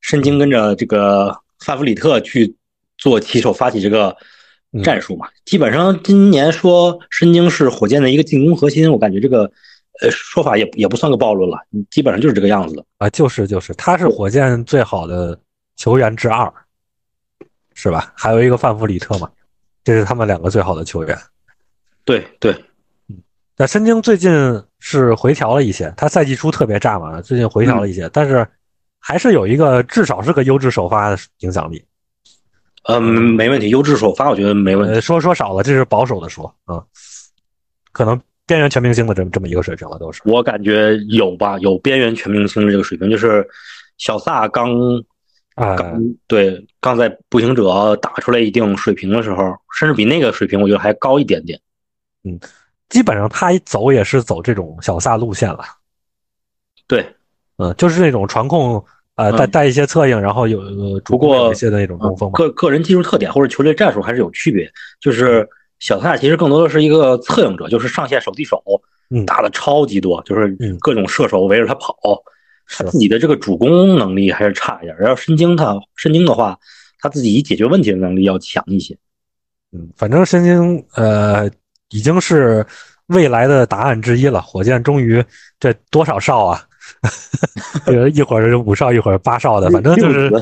[0.00, 2.56] 申京跟着这个范弗里特去
[2.98, 4.16] 做起手发起这个。
[4.82, 9.44] 战术嘛，基本上今年说申京是火箭的一个进攻核心，我感觉这个
[10.00, 11.58] 呃说法也也不算个暴论了，
[11.90, 12.84] 基本上就是这个样子的。
[12.98, 15.38] 啊，就是就是，他是火箭最好的
[15.76, 16.52] 球员之二，
[17.74, 18.12] 是吧？
[18.16, 19.30] 还有一个范弗里特嘛，
[19.84, 21.16] 这是他们两个最好的球员。
[22.04, 22.52] 对对，
[23.08, 23.16] 嗯，
[23.56, 28.46] 那申京最近是回调了一些，他赛季初特别炸嘛，最近回调了一些，但是
[28.98, 31.84] 还是有一个至少是个优质首发的影响力。
[32.84, 35.00] 嗯，没问题，优质首发我觉得没问题。
[35.00, 36.84] 说说少了，这是保守的说啊，
[37.92, 40.20] 可能边缘全明星的这么这么一个水平了，都是。
[40.26, 43.46] 我感觉有吧，有边缘全明星的这个水平，就是
[43.96, 44.70] 小萨刚
[45.54, 45.76] 啊，
[46.26, 51.58] 对，刚在步行者打出来一定水平的时候，甚至比那个水平我觉得还高一点点。
[52.24, 52.38] 嗯，
[52.90, 55.64] 基本上他一走也是走这种小萨路线了。
[56.86, 57.06] 对，
[57.56, 58.84] 嗯，就是那种传控。
[59.16, 60.60] 呃，带带一些策应，然后有
[61.04, 64.68] 不过一些的那种中锋个个人技术特点或者球队战术还是有区别。
[65.00, 65.48] 就是
[65.78, 68.60] 小萨其实更多的是一个策应者，就是上线手递手，
[69.24, 70.48] 打的超级多，就是
[70.80, 71.94] 各种射手围着他跑。
[72.66, 74.96] 他自己的这个主攻能力还是差一点。
[74.98, 76.58] 然后申京他申京的话，
[76.98, 78.96] 他自己解决问题的能力要强一些。
[79.70, 81.48] 嗯，反正申京呃
[81.90, 82.66] 已经是
[83.08, 84.40] 未来的答案之一了。
[84.40, 85.22] 火箭终于
[85.60, 86.64] 这多少哨啊！
[88.14, 90.32] 一会儿是五少，一会儿八少的，反正就是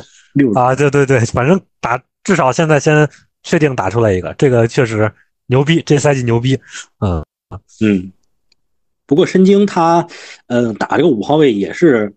[0.55, 3.09] 啊，对对对，反正打至少现在先
[3.43, 5.13] 确定打出来一个，这个确实
[5.47, 6.59] 牛逼，这赛季牛逼，
[7.01, 7.25] 嗯
[7.81, 8.13] 嗯。
[9.05, 10.07] 不过申京他
[10.47, 12.15] 嗯打这个五号位也是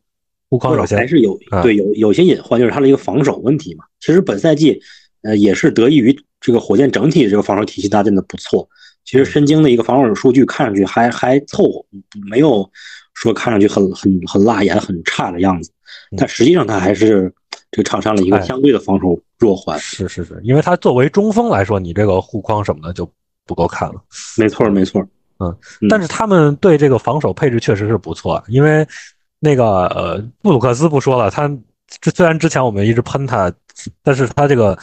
[0.49, 3.83] 护框有些还是有对有有些隐患，就是他的一个防守问题嘛。
[3.99, 4.79] 其实本赛季
[5.23, 8.69] 呃也是得益于这个火箭整体这个防守体系搭建的不错。
[9.03, 11.85] 其实申京的一个防守数据看上去还还凑合，
[12.29, 12.69] 没有。
[13.15, 15.71] 说看上去很很很辣眼、很差的样子，
[16.15, 17.33] 但实际上他还是
[17.71, 19.79] 这个场上的一个相对的防守弱环。
[19.79, 23.09] 是是是，因为他作为中锋来说，你这个护框什么的就
[23.45, 23.95] 不够看了。
[24.37, 25.01] 没错没错，
[25.39, 25.57] 嗯，
[25.89, 28.85] 但是他们对这个防守配置确实是不错，因为
[29.39, 31.49] 那个呃布鲁克斯不说了，他
[32.01, 33.51] 这虽然之前我们一直喷他，
[34.03, 34.77] 但是他这个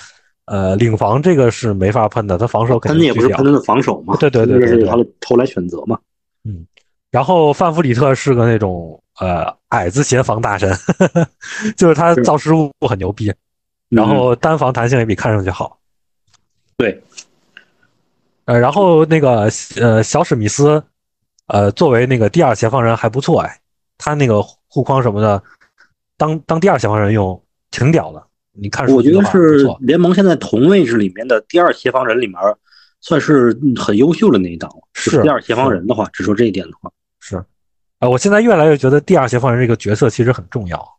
[0.47, 5.99] 呃领防这个是没法喷的，他防守肯定也不是喷他的防守嘛，对对对，这是他的投篮选择嘛，
[6.45, 6.67] 嗯。
[7.13, 10.75] 然后范弗里特是个那种呃矮子协防大神，
[11.77, 13.31] 就是他造失误很牛逼，
[13.91, 15.79] 然后单防弹性也比看上去好。
[16.79, 17.03] 对，
[18.47, 20.83] 呃，然后那个呃小史密斯，
[21.49, 23.61] 呃作为那个第二协防人还不错哎，
[23.99, 25.43] 他那个护框什么的，
[26.17, 27.39] 当当第二协防人用
[27.71, 28.27] 挺屌的。
[28.55, 32.37] 你看，我觉得是联盟现在同位置里面的第二协防人里面
[33.03, 34.77] 算是很优秀的那一档了。
[34.95, 36.91] 是第二协防人的话，只说这一点的话。
[37.25, 37.37] 是，
[38.01, 40.99] 啊，我现在越来越觉得第二协防人这个角色其实很重要。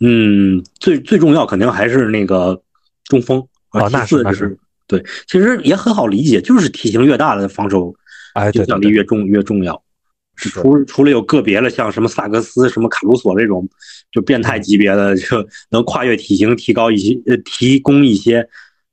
[0.00, 2.60] 嗯，最最重要肯定还是那个
[3.04, 4.58] 中锋啊，那是那是
[4.88, 7.94] 对，其实也很好理解，就是体型越大的防守
[8.52, 9.80] 影响力越重越重要。
[10.34, 13.68] 除除了有个别的像什么萨格斯、什么卡鲁索这种
[14.10, 18.48] 就变态级别的，就能跨越体型提高一些呃提供一些，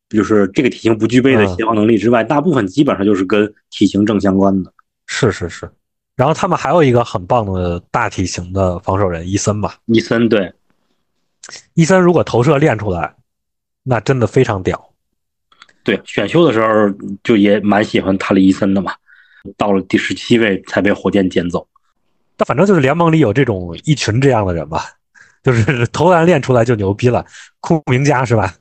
[0.10, 4.72] 就是这个体型不具备的协防能力之外，大部分基本上就是跟体型正相关的。
[5.08, 5.72] 是是是，
[6.16, 9.78] 然后他们还有一个很棒的大体型的防守人伊森吧？
[9.86, 10.54] 伊森对，
[11.74, 13.16] 伊森如果投射练出来，
[13.84, 14.94] 那真的非常屌。
[15.84, 16.68] 对，选秀的时候
[17.24, 18.94] 就也蛮喜欢塔利伊森的嘛，
[19.58, 21.66] 到了第十七位才被火箭捡走。
[22.36, 24.86] 但反正就是联盟里有这种一群这样的人吧，
[25.42, 27.26] 就是 投篮练出来就牛逼了。
[27.62, 28.54] 库明加是吧？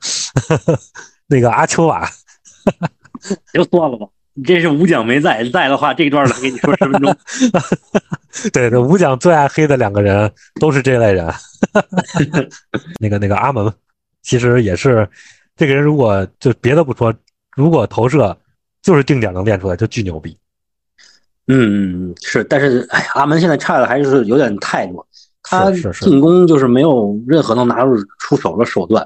[1.27, 2.09] 那个阿丘瓦，
[3.53, 4.07] 就算了吧。
[4.37, 7.17] 你这是五奖没在，在的话这段能给你说十分钟。
[8.53, 10.31] 对这，五奖最爱黑的两个人
[10.61, 11.27] 都是这类人。
[13.01, 13.73] 那个那个阿蒙，
[14.21, 15.09] 其实也是
[15.55, 15.83] 这个人。
[15.83, 17.11] 如果就别的不说，
[17.55, 18.37] 如果投射
[18.83, 20.37] 就是定点能练出来，就巨牛逼。
[21.47, 25.03] 嗯，是，但是哎，阿门现在差的还是有点太多，
[25.41, 29.03] 他进攻就是没有任何能拿出出手的手段，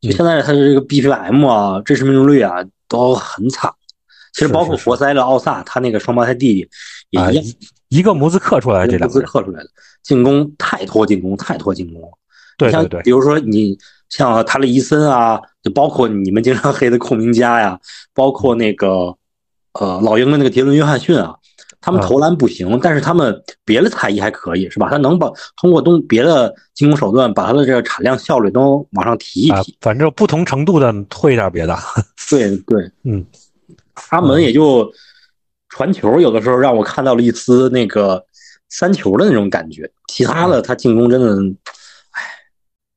[0.00, 3.70] 就嗯现在他的这个 BPM 啊、真实命中率啊都很惨。
[4.32, 6.68] 其实包括活塞的奥萨，他那个双胞胎弟弟
[7.10, 7.56] 也啊，一样，一
[7.98, 9.68] 一个模子刻出来的这两个人，刻出来的
[10.02, 12.08] 进攻太拖进攻，太拖进攻了。
[12.58, 13.76] 你像对对对比，如说你
[14.08, 17.78] 像塔里伊森啊，就包括你们经常 黑的库明加呀，
[18.14, 19.14] 包括那个
[19.72, 21.34] 呃老鹰的那个杰伦约翰逊啊，
[21.80, 24.88] 他们啊投篮不行，但是他们别的才艺还可以，是吧？
[24.90, 31.76] 他能把通过东别的进攻手段，把他的这个产量效率都往上提一啊提。，反正不同程度的会一点别的，
[32.30, 33.24] 对对，嗯，
[34.08, 34.92] 阿门也就
[35.68, 38.24] 传球，有的时候让我看到了一丝那个
[38.68, 41.56] 三球的那种感觉，其他的他进攻真的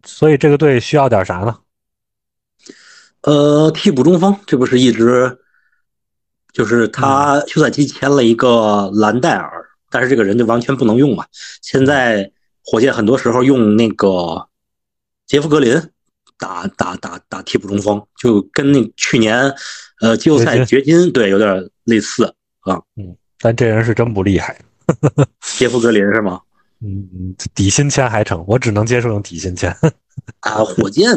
[0.06, 1.58] 所以这个队需要点啥呢？
[3.22, 5.40] 呃，替补中锋，这不是一直
[6.52, 11.26] 就是他休赛期签了一个兰戴尔，但是这个人就完全不能用嘛。
[11.62, 12.32] 现在
[12.66, 14.50] 火箭很多时候用那个
[15.26, 15.82] 杰夫格林
[16.38, 19.54] 打打打打替补中锋，就跟那去年
[20.04, 22.26] 呃季后赛 掘金对有点类似
[22.62, 22.80] 啊。
[22.96, 23.16] 嗯。
[23.40, 24.58] 但这人是真不厉害，
[25.58, 26.40] 杰夫格林是吗？
[26.80, 29.70] 嗯，底薪签还成，我只能接受用底薪签。
[30.40, 31.14] 啊，火箭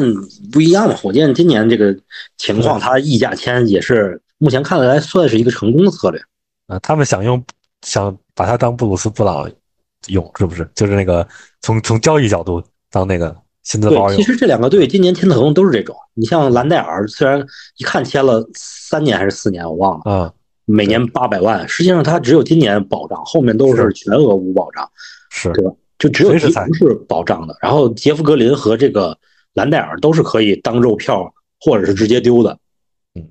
[0.51, 1.97] 不一样嘛，火箭今年这个
[2.37, 6.21] 情况，他溢价签也是目前看来算是一个成功的策略。
[6.67, 7.41] 啊，他们想用
[7.81, 9.49] 想把他当布鲁斯布朗
[10.07, 10.69] 用，是不是？
[10.75, 11.25] 就是那个
[11.61, 12.61] 从从交易角度
[12.91, 13.33] 当那个
[13.67, 14.23] 薪资包对，其。
[14.23, 15.93] 实这两个队今年签的合同都是这种。
[16.13, 17.45] 你像兰戴尔，虽然
[17.75, 24.89] 一看签了三年还是四年，我忘了，啊，每年八百万，实际上他只有今年保障，后面都是全额无保障，
[25.29, 25.71] 是对吧？
[25.99, 27.57] 就只有随时裁迪龙是保障的。
[27.61, 29.17] 然后杰夫格林和这个
[29.53, 32.57] 兰戴尔都是可以当肉票，或者是直接丢的。
[33.15, 33.27] 嗯，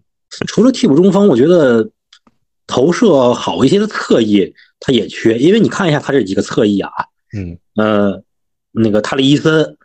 [0.46, 1.88] 除了替补中锋，我觉得
[2.66, 6.90] 投射好一些的侧翼他也缺，因为你看一下他这几个侧翼啊，
[7.34, 8.22] 嗯，呃，
[8.72, 9.76] 那个塔利伊森、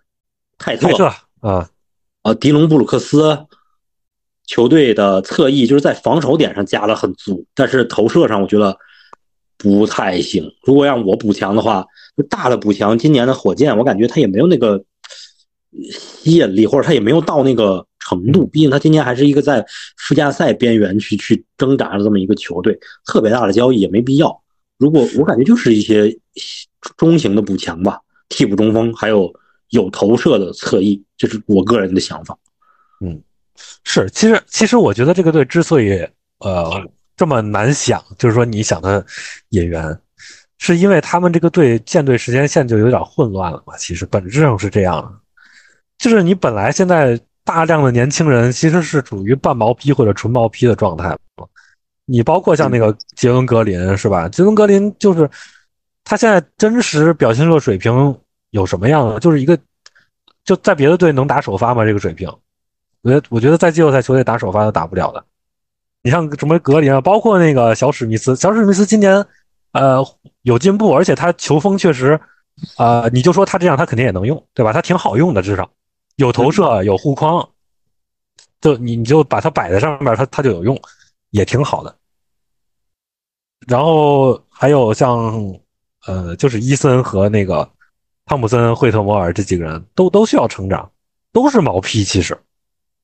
[0.61, 0.87] 泰特
[1.39, 1.67] 啊，
[2.21, 3.47] 呃，迪隆布鲁克斯
[4.45, 8.77] 球队的侧翼就是在防守点上加了很足，但是投射上我觉得
[9.57, 10.53] 不太行。
[10.63, 11.83] 如果让我补强的话，
[12.15, 14.83] 就大的补强，今年的火箭我感觉他也没有那个
[15.91, 18.45] 吸引力，或者他也没有到那个程度。
[18.45, 19.65] 毕竟他今年还是一个在
[19.97, 24.41] 附加赛边缘去去挣扎的这么一个球队，特别大的交易也没必要。
[24.77, 26.15] 如果我感觉就是一些
[26.97, 27.99] 中型的补强吧，
[28.29, 29.33] 替补中锋还有
[29.71, 32.37] 有投射的侧翼，这是我个人的想法。
[33.03, 33.21] 嗯
[33.83, 36.07] 是，其实其实我觉得这个队之所以
[36.39, 36.71] 呃
[37.17, 39.05] 这么难想，就是说你想的
[39.49, 39.99] 演员，
[40.57, 43.75] 是因为他们这个队建队时间线就有点混乱了嘛。
[43.77, 45.11] 其实本质上是这样的，
[45.97, 51.15] 就是你本来现在大量的年轻人其实是处于半毛坯或者纯毛坯的状态。
[52.05, 54.27] 你包括像那个杰伦格林是吧？
[54.27, 55.29] 杰伦格林就是
[56.03, 58.15] 他现在真实表现出的水平
[58.51, 59.19] 有什么样的？
[59.19, 59.57] 就是一个
[60.45, 61.83] 就在别的队能打首发吗？
[61.83, 62.29] 这个水平？
[63.01, 65.25] 我觉得，我觉得在季后赛球队打首发都打不了的。
[66.03, 69.25] 你像什么格林啊，包括那个小史密斯，小史密斯今年
[69.71, 70.03] 呃
[70.43, 72.19] 有进步，而且他球风确实，
[72.77, 74.73] 呃，你就说他这样，他肯定也能用，对吧？
[74.73, 75.69] 他挺好用的，至少
[76.15, 77.47] 有投射，有护框，
[78.59, 80.79] 就你你就把它摆在上面，他他就有用，
[81.29, 81.95] 也挺好的。
[83.67, 85.55] 然后还有像
[86.07, 87.69] 呃，就是伊森和那个
[88.31, 90.89] 汤普森、惠特摩尔这几个人都都需要成长，
[91.33, 92.37] 都是毛坯，其实。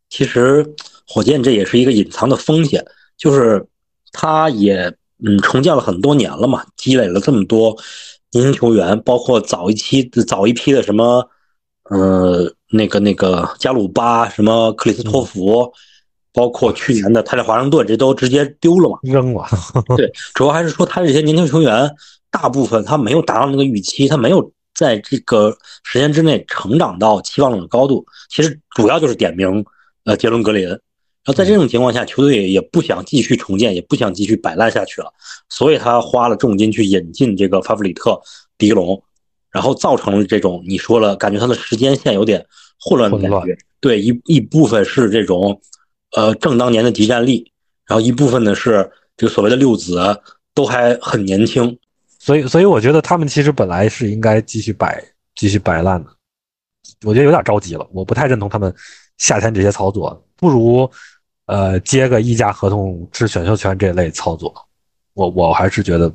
[0.07, 0.65] 其实
[1.05, 2.81] 火箭这也是一个隐藏的风险，
[3.17, 3.67] 就是
[4.13, 4.85] 他也
[5.21, 7.75] 嗯重建了很多年了嘛，积累了这么多
[8.31, 11.29] 年轻球员，包括早一期早一批的什么
[11.89, 15.69] 呃那个那个加鲁巴，什么克里斯托弗，
[16.31, 18.97] 包括去年的泰勒华盛顿，这都直接丢了嘛。
[19.01, 19.45] 扔了，
[19.97, 21.93] 对，主要还是说他这些年轻球员
[22.31, 28.05] 大部分他没有达到那个预期，他没有在这个时间之内成长到期望中的高度。
[28.29, 29.65] 其实主要就是点名
[30.05, 30.79] 呃杰伦格林，然
[31.25, 35.11] 后在这种情况下，球队也不想继续重建，也不想继续摆烂下去了，
[35.49, 38.21] 所以他花了重金去引进这个法弗里特、
[38.57, 39.03] 迪龙，
[39.49, 42.45] 然后造成了这种你说了，感觉他的时间线有点
[42.79, 43.57] 混乱的感觉。
[43.79, 45.59] 对，一一部分是这种
[46.15, 47.51] 呃正当年的集战力，
[47.85, 50.21] 然后一部分呢是这个所谓的六子
[50.53, 51.77] 都还很年轻，
[52.27, 55.01] 所以所以我觉得他们其实本来是应该继续摆
[55.33, 56.09] 继续摆烂的，
[57.05, 58.73] 我觉得有点着急了，我不太认同他们
[59.17, 60.91] 夏天这些操作，不如
[61.45, 64.53] 呃接个溢价合同吃选秀权这类操作，
[65.13, 66.13] 我我还是觉得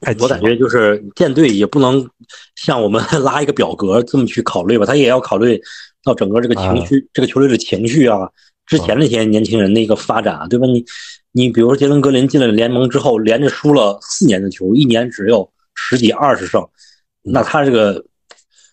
[0.00, 2.08] 太我感觉就是舰队也不能
[2.54, 5.60] 像我们 拉一个表格这么去考虑吧，他也要考虑
[6.02, 8.20] 到整个这个情绪，这个球队的情绪啊，
[8.70, 10.64] 之前那些年轻人的一个发展啊，对吧？
[10.64, 10.84] 你
[11.32, 16.64] 你比如说杰伦格林进了联盟之后，连着输了四年的球，一年只有十几二十胜，
[17.22, 18.04] 那他这个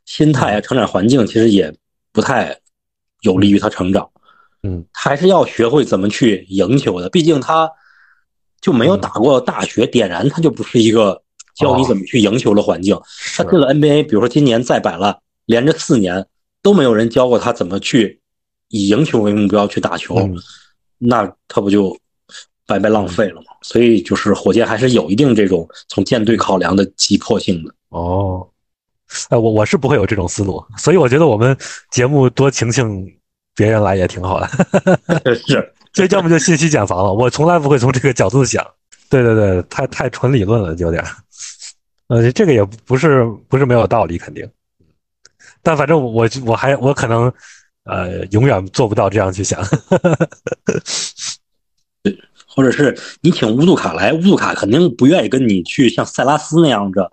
[0.05, 1.73] 心态啊、成长环境其实也
[2.13, 2.55] 不太
[3.21, 4.07] 有利于他成长。
[4.61, 7.67] 嗯，还是要学会怎么去赢球的，毕竟他
[8.61, 11.23] 就没有打过大学，点燃他就不是一个
[11.55, 12.95] 教你怎么去赢球的环境。
[13.35, 16.27] 他进了 NBA，比如说今年再摆烂连着四年
[16.61, 18.21] 都没有人教过他怎么去
[18.69, 20.29] 以赢球为目标去打球，
[20.97, 21.97] 那他不就
[22.65, 23.47] 白白浪费了吗？
[23.61, 27.73] 所以就是火箭还是有一定这种从舰队考量的急迫性的。
[27.89, 28.47] 哦，
[29.29, 31.57] 哎，我我是不会有这种思路，所以我觉得我们
[31.91, 33.13] 节目多请请。
[33.57, 34.47] 别人来也挺好的，
[35.33, 37.11] 是， 这要么就信息茧房了。
[37.11, 38.63] 我从来不会从这个角度想。
[39.09, 41.03] 对对对，太太纯理论了，有点。
[42.05, 44.47] 呃，这个也不是不是没有道理，肯定。
[45.63, 47.33] 但反正我我还我可能
[47.87, 49.61] 呃永远做不到这样去想。
[52.03, 52.17] 对，
[52.47, 57.11] 或者是你请乌杜卡来，乌杜卡肯定不愿意跟你去像塞拉斯那样的，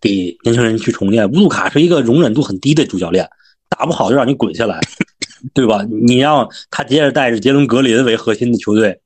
[0.00, 1.28] 给年轻人去重建。
[1.30, 3.28] 乌杜卡是一个容忍度很低的主教练，
[3.68, 4.80] 打不好就让你滚下来。
[5.52, 5.82] 对吧？
[5.82, 8.98] 你让他接着带着杰伦格林为核心的球队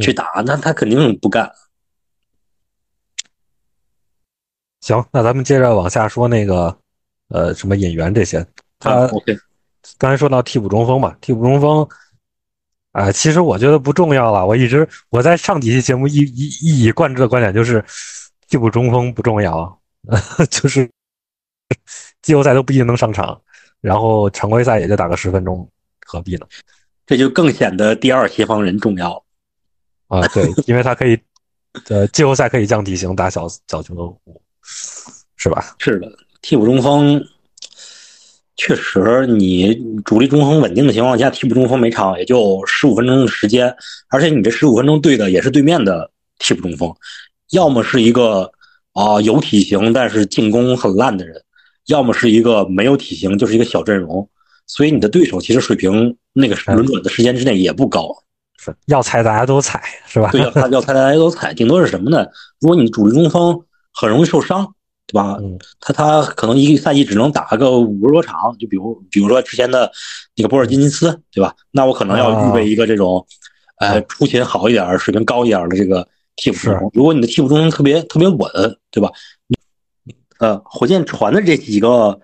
[0.00, 1.48] 去打，那他肯定不干。
[4.80, 6.76] 行，那咱们接着往下说那个，
[7.28, 8.44] 呃，什么引援这些。
[8.80, 9.38] 他 OK，
[9.96, 11.88] 刚才说到替补中锋嘛，替补中锋，
[12.92, 14.46] 啊，其实我觉得不重要了。
[14.46, 17.84] 我一直我在上几期节目一一一以贯之的观点就是，
[18.48, 19.80] 替补中锋不重要，
[20.50, 20.88] 就是
[22.22, 23.40] 季后赛都不一定能上场。
[23.80, 25.70] 然后常规赛也就打个十分钟，
[26.04, 26.46] 何必呢？
[27.06, 29.24] 这就更显得第二协防人重要
[30.08, 30.26] 啊！
[30.34, 31.16] 对，因为他可以，
[31.88, 34.32] 呃，季后赛可以降体型打小小球的，
[35.36, 35.76] 是吧？
[35.78, 36.10] 是的，
[36.42, 37.24] 替补中锋
[38.58, 43.74] 确实，你主力中锋稳定的情况下，替补中锋每场也就十五分钟的时间，
[44.10, 46.94] 而且你这十五分钟对的也是对面的替补中锋，
[47.52, 48.50] 要么是一个
[48.92, 51.42] 啊有体型但是进攻很烂的人。
[51.86, 54.28] 要么是一个没有体型，就是一个小阵容，
[54.66, 58.14] 所以你的对手其实水平那个轮转的时间之内也不高。
[58.58, 60.28] 是要踩大家都踩，是吧？
[60.30, 62.26] 对，要要踩大家都踩，顶多是什么呢？
[62.60, 63.58] 如果你主力中锋
[63.94, 64.74] 很容易受伤，
[65.08, 65.38] 对吧？
[65.40, 69.90] 嗯，他他可能一个赛季只能打个五十多场，就比如比如说之前的
[70.36, 71.54] 那个波尔津吉斯，对吧？
[71.70, 73.26] 那我可能要预备一个这种，
[73.78, 76.06] 呃，出勤好一点、水平高一点的这个
[76.36, 76.90] 替补中锋。
[76.92, 79.10] 如果你的替补中锋特别特别稳，对吧？
[80.40, 82.20] 呃，火箭传的这几个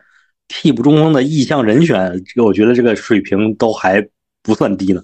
[0.47, 4.07] 替补中锋的意向人选，这个我觉得这个水平都还
[4.43, 5.03] 不算低呢。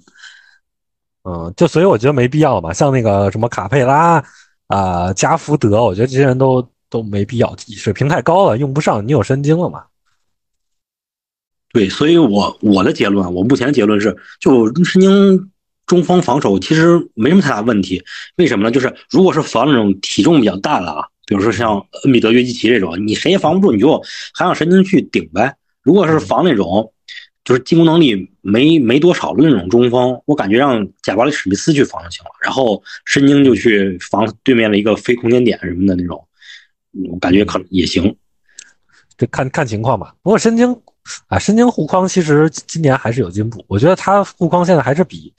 [1.23, 2.71] 嗯，就所以我觉得没必要嘛。
[2.71, 4.23] 像那个什么卡佩拉
[4.67, 9.07] 啊、加福德，我觉得这些人都都没必要，水平太高了，用不上。
[9.07, 9.85] 你有神经了嘛？
[11.73, 15.49] 对，所以我我的结论，我目前的结论是，就神经
[15.87, 18.03] 中锋防守其实没什么太大问题。
[18.35, 18.71] 为什么呢？
[18.71, 21.07] 就是如果是防那种体重比较大的啊。
[21.27, 23.97] 比如说像恩比德、约基奇这种，你谁也防不住，你就
[24.33, 25.55] 还让神经去顶呗。
[25.81, 26.91] 如果是防那种
[27.45, 36.27] 就是进攻能力没没多少的那种中锋，我感觉让贾巴里史密斯去防就行了，然后神经就去防对面的一个非空间点什么的那种，
[36.91, 38.15] 我感觉可能也行。
[39.17, 40.15] 这看看情况吧。
[40.21, 40.79] 不过申京
[41.27, 45.33] 啊，申京护框其实今年还是有进步，我觉得他护框现在还是比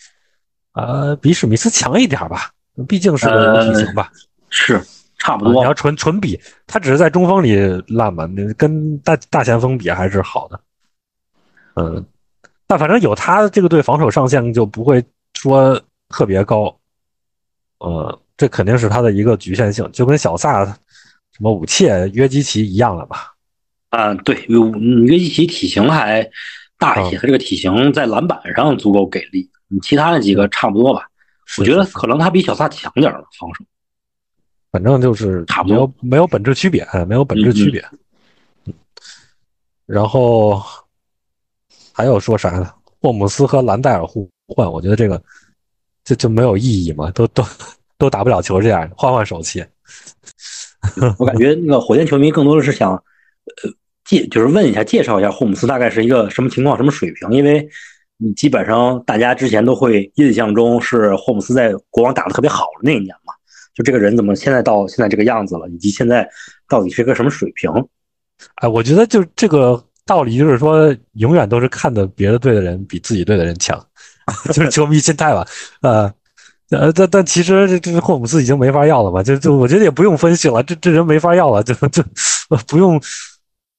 [0.73, 2.51] 呃比史密斯强一点吧，
[2.89, 4.11] 毕竟是个体型吧。
[4.51, 4.81] 是。
[5.19, 6.37] 差不多，你要纯纯比，
[6.67, 7.55] 他只是在中锋里
[7.87, 10.61] 烂吧，那跟大大前锋比还是好的。
[11.77, 12.05] 嗯，
[12.67, 15.01] 但反正有他这个队防守上限就不会
[15.35, 16.77] 说特别高。
[17.79, 20.77] 呃，这肯定是他的一个局限性，就跟小萨、
[21.33, 23.35] 什么武器、约基奇一样了吧？
[23.91, 24.35] 啊，对，
[25.07, 26.29] 约基奇体型还
[26.79, 31.09] 大一些，他这个体型在篮板上足够给力，你其他的几个差不多吧？
[31.59, 33.65] 我觉得可能他比小萨强点了防守。
[34.71, 37.85] 反正就是差不多没有本质区别，没有本质区别。
[39.85, 40.63] 然后
[41.93, 42.73] 还有说啥呢？
[43.01, 45.23] 霍姆斯和兰戴尔互换，我觉得这个
[46.05, 47.45] 这就没有意义嘛，都都
[47.99, 49.63] 都打不了球，这样换换手气。
[51.19, 53.71] 我感觉那个火箭球迷更多的是想呃
[54.05, 57.69] 介，就是问一下，介绍一下霍姆斯大概是一个什么情况、什么水平，因为
[58.19, 63.33] 你基本上大家之前都会印象中是霍姆斯在国王打的特别好的那一年嘛。
[63.75, 66.29] 就这个人怎么现在到现在这个样子了，以及现在
[66.69, 67.71] 到底是个什么水平？
[68.57, 73.83] 哎，我觉得就这个道理，就是说永远都是看的别的队的人比自己队的人强，
[74.53, 75.47] 就是球迷心态吧。
[75.81, 76.13] 呃，
[76.79, 82.03] 呃，但但其实这这霍姆斯已经没法要了嘛，就就我觉得也不用分析了，这这人没法要了，就就
[82.67, 83.01] 不用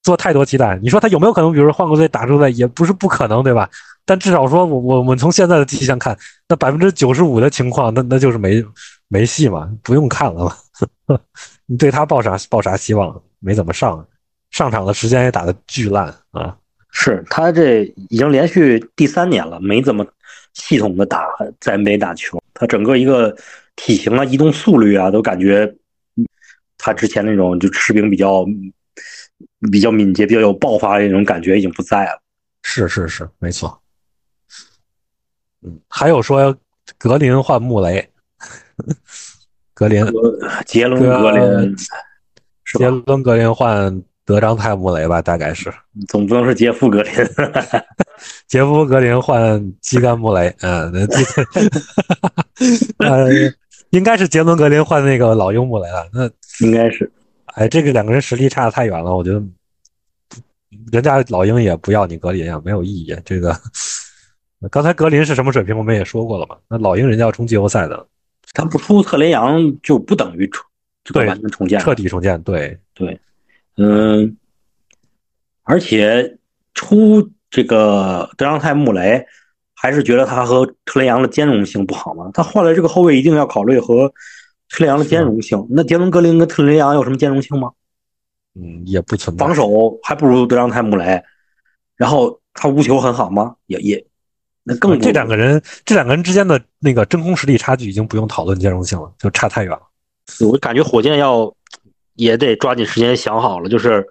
[0.02, 0.78] 做太多期待。
[0.82, 3.68] 你说他有没有可能，比如说换个队打出来，也不是不可能，对吧？
[4.06, 6.16] 但至少说我我们从现在的迹象看，
[6.48, 8.64] 那百分之九十五的情况，那那就是没
[9.08, 10.56] 没戏嘛，不用看了嘛。
[11.66, 13.20] 你对他抱啥抱啥希望？
[13.40, 14.06] 没怎么上，
[14.50, 16.54] 上场的时间也打的巨烂啊。
[16.96, 20.06] 是他这已经连续第三年了，没怎么
[20.52, 21.26] 系统的打
[21.60, 22.40] 在 NBA 打球。
[22.54, 23.36] 他整个一个
[23.74, 25.74] 体型啊、移动速率啊，都感觉
[26.78, 28.46] 他之前那种就吃兵比较
[29.72, 32.22] 比较敏捷、比较有爆发的那种感觉已经不在了。
[32.62, 33.82] 是是是，没错。
[35.62, 36.56] 嗯，还有说
[36.96, 38.08] 格林换穆雷，
[39.74, 40.06] 格林
[40.64, 41.76] 杰伦格林，
[42.78, 45.72] 杰伦格林换德章泰穆雷吧，大概是。
[46.08, 47.12] 总不能是杰夫格林，
[48.48, 50.90] 杰夫格林换基甘穆雷，嗯，
[52.98, 53.28] 那 呃，
[53.90, 56.30] 应该是杰伦格林换那个老鹰穆雷了，那
[56.66, 57.10] 应该是。
[57.54, 59.42] 哎，这个两个人实力差的太远了，我觉得
[60.90, 63.16] 人家老鹰也不要你格林啊，没有意义。
[63.24, 63.54] 这个。
[64.70, 65.76] 刚才格林是什么水平？
[65.76, 66.56] 我们也说过了嘛。
[66.68, 68.06] 那老鹰人家要冲季后赛的，
[68.54, 70.64] 他不出特雷杨就不等于重，
[71.12, 72.40] 对，完全重建，彻底重建。
[72.42, 73.20] 对对，
[73.76, 74.36] 嗯，
[75.62, 76.38] 而且
[76.74, 79.24] 出这个德章泰·穆雷，
[79.74, 82.30] 还是觉得他和特雷杨的兼容性不好吗？
[82.32, 84.08] 他换了这个后卫，一定要考虑和
[84.68, 85.66] 特雷杨的兼容性。
[85.70, 87.72] 那杰伦·格林跟特雷杨有什么兼容性吗？
[88.54, 89.44] 嗯，也不存在。
[89.44, 91.22] 防守还不如德章泰·穆雷，
[91.96, 93.56] 然后他无球很好吗？
[93.66, 94.06] 也也。
[94.62, 99.82] 那更这两个人，这两个人之间的那个真空实力差距已经不用讨论兼容性了，就差太远了。
[100.48, 101.54] 我感觉火箭要
[102.14, 104.04] 也得抓紧时间想好了，就是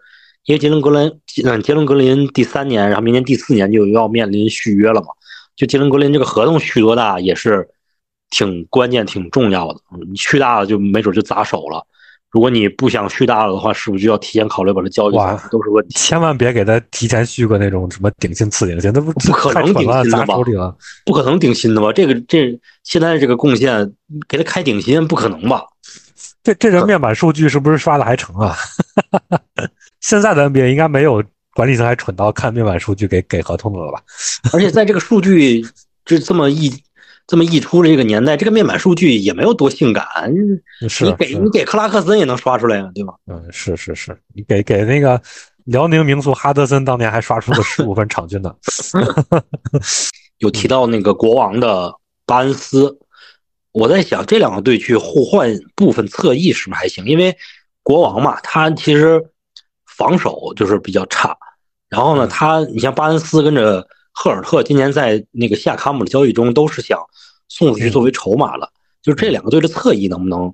[0.45, 5.07] 因为杰伦格林，嗯，杰伦格林第三年，然后明年第四年就要面临续约了嘛。
[5.55, 7.67] 就杰伦格林这个合同续多大也是
[8.29, 9.79] 挺关键、挺重要的。
[10.09, 11.85] 你续大了就没准就砸手了。
[12.31, 15.13] 如果你不想续大了的话，是不是就要提前考虑把它交易？
[15.13, 15.93] 哇，都是问题。
[15.99, 20.35] 千万别给他提前续个那种什么顶薪、次顶薪，那不不可能顶薪的吧？
[21.05, 21.93] 不可能顶薪的吧？
[21.93, 23.93] 这个这现在这个贡献
[24.27, 25.61] 给他开顶薪，不可能吧？
[26.43, 28.55] 这这人面板数据是不是刷的还成啊？
[30.01, 31.23] 现在的 NBA 应该没有
[31.55, 34.01] 管理层还蠢到看面板数据给给合同的了吧？
[34.53, 35.65] 而且在这个数据
[36.05, 36.71] 就这么一。
[37.25, 40.05] 这么一出的这个年代，这个面板数据也没有多性感。
[40.89, 43.13] 是你给你给克拉克森也能刷出来呀，对吧？
[43.27, 45.19] 嗯，是是是，你给给那个
[45.63, 48.53] 辽宁名宿哈德森当年还刷出了十五分场均呢。
[50.39, 52.99] 有提到那个国王的巴恩斯，
[53.73, 57.05] 我在想这两个队去互换部分侧翼是不是还行？
[57.05, 57.35] 因为
[57.83, 59.21] 国王嘛，他其实
[59.85, 61.37] 防守就是比较差。
[61.89, 63.85] 然后呢，他你像巴恩斯跟着。
[64.15, 66.99] 赫尔特今年在那个夏卡姆的交易中都是想
[67.49, 68.71] 送出去作为筹码了，
[69.01, 70.53] 就是这两个队的侧翼能不能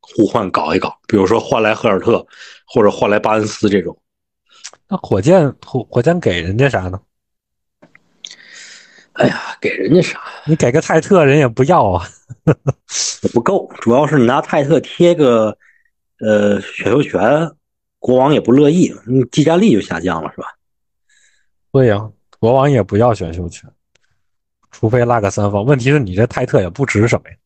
[0.00, 0.98] 互换搞一搞？
[1.06, 2.26] 比如说换来赫尔特，
[2.66, 3.94] 或者换来巴恩斯这种。
[4.88, 6.98] 那火箭火火箭给人家啥呢？
[9.16, 10.20] 哎呀，给人家啥？
[10.46, 12.06] 你给个泰特人也不要啊，
[13.32, 13.70] 不够。
[13.80, 15.56] 主要是你拿泰特贴个
[16.20, 17.50] 呃选秀权，
[17.98, 20.48] 国王也不乐意，你技战力就下降了，是吧？
[21.72, 22.10] 对呀。
[22.38, 23.68] 国王也不要选秀权，
[24.70, 25.64] 除非拉个三方。
[25.64, 27.36] 问题是你这泰特也不值什么呀？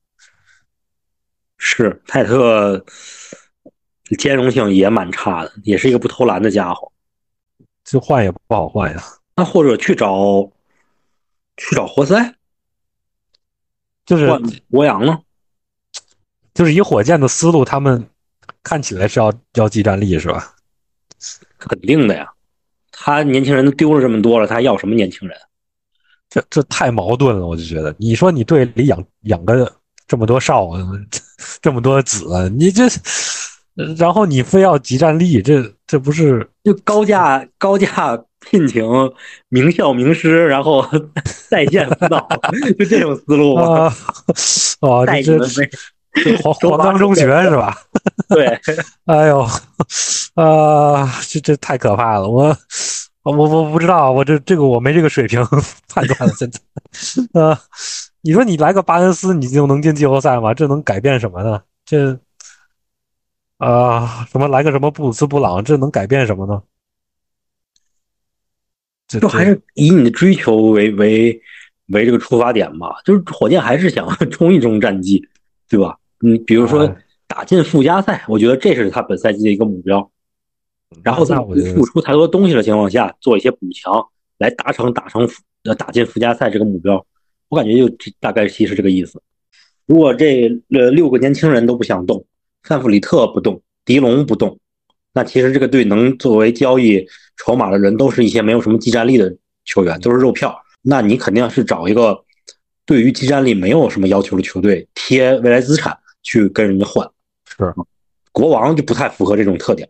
[1.59, 2.85] 是泰特
[4.18, 6.91] 兼容性也蛮差的，也是一个不投篮的家伙，
[7.85, 9.01] 就换也不好换呀。
[9.37, 10.51] 那或者去找
[11.61, 12.35] 去找活塞，
[14.07, 14.27] 就是
[14.71, 15.19] 博扬呢？
[16.55, 18.09] 就是以火箭的思路，他们
[18.63, 20.55] 看起来是要要技战力是吧？
[21.59, 22.27] 肯定的呀。
[22.91, 25.39] 他年轻人都丢了这么多了，他还要什么年轻人？
[26.29, 27.95] 这这太矛盾了，我就觉得。
[27.99, 29.71] 你说你队里养养个
[30.07, 30.71] 这么多少，
[31.61, 32.89] 这么多子，你这，
[33.99, 38.85] 然后你非要集战力，这这不是就高价高价聘请
[39.49, 40.87] 名校名师，然后
[41.49, 42.29] 在线辅导，
[42.79, 43.93] 就这种思路吗？
[44.81, 45.39] 哦，这
[46.43, 47.77] 黄黄冈中学是吧？
[48.29, 48.47] 对，
[49.07, 49.47] 哎呦，
[50.35, 52.29] 啊，这这太可怕了！
[52.29, 52.57] 我
[53.23, 55.41] 我我不知道，我这这个我没这个水平
[55.89, 56.35] 判断了。
[56.35, 56.59] 现在，
[57.35, 57.57] 呃，
[58.23, 60.53] 你说你来个巴恩斯，你就能进季后赛吗？
[60.53, 61.61] 这能改变什么呢？
[61.85, 62.18] 这
[63.61, 66.63] 啊，什么来个什么布鲁斯布朗，这能改变什么呢？
[69.21, 71.39] 就还是以你的追求为为
[71.89, 73.03] 为这个出发点吧。
[73.05, 75.23] 就是火箭还是想 冲一冲战绩，
[75.69, 75.99] 对吧？
[76.21, 76.97] 你比如说
[77.27, 80.11] 打进附加赛，我觉得这是他本赛季的一个目标。
[81.03, 84.09] 然后在不付出太多东西的情况下，做一些补强，
[84.39, 85.29] 来达成打成
[85.65, 87.05] 呃打进附加赛这个目标。
[87.49, 89.21] 我感觉就大概其实这个意思。
[89.85, 92.25] 如果这呃六个年轻人都不想动，
[92.63, 94.59] 范弗里特不动，迪龙不动，
[95.13, 97.07] 那其实这个队能作为交易
[97.37, 99.35] 筹码的人，都是一些没有什么技战力的
[99.65, 100.57] 球员，都是肉票。
[100.83, 102.25] 那你肯定是找一个
[102.87, 107.07] 对于技战力没有什么要求的球队，贴未来资产去跟人家换。
[107.47, 107.73] 是，
[108.33, 109.89] 国王就不太符合这种特点，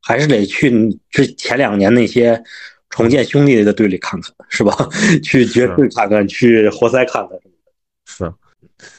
[0.00, 2.42] 还是得去之前两年那些
[2.90, 4.76] 重建兄弟的队里看看，是吧？
[5.22, 7.38] 去爵士看看，去活塞看看。
[8.04, 8.32] 是，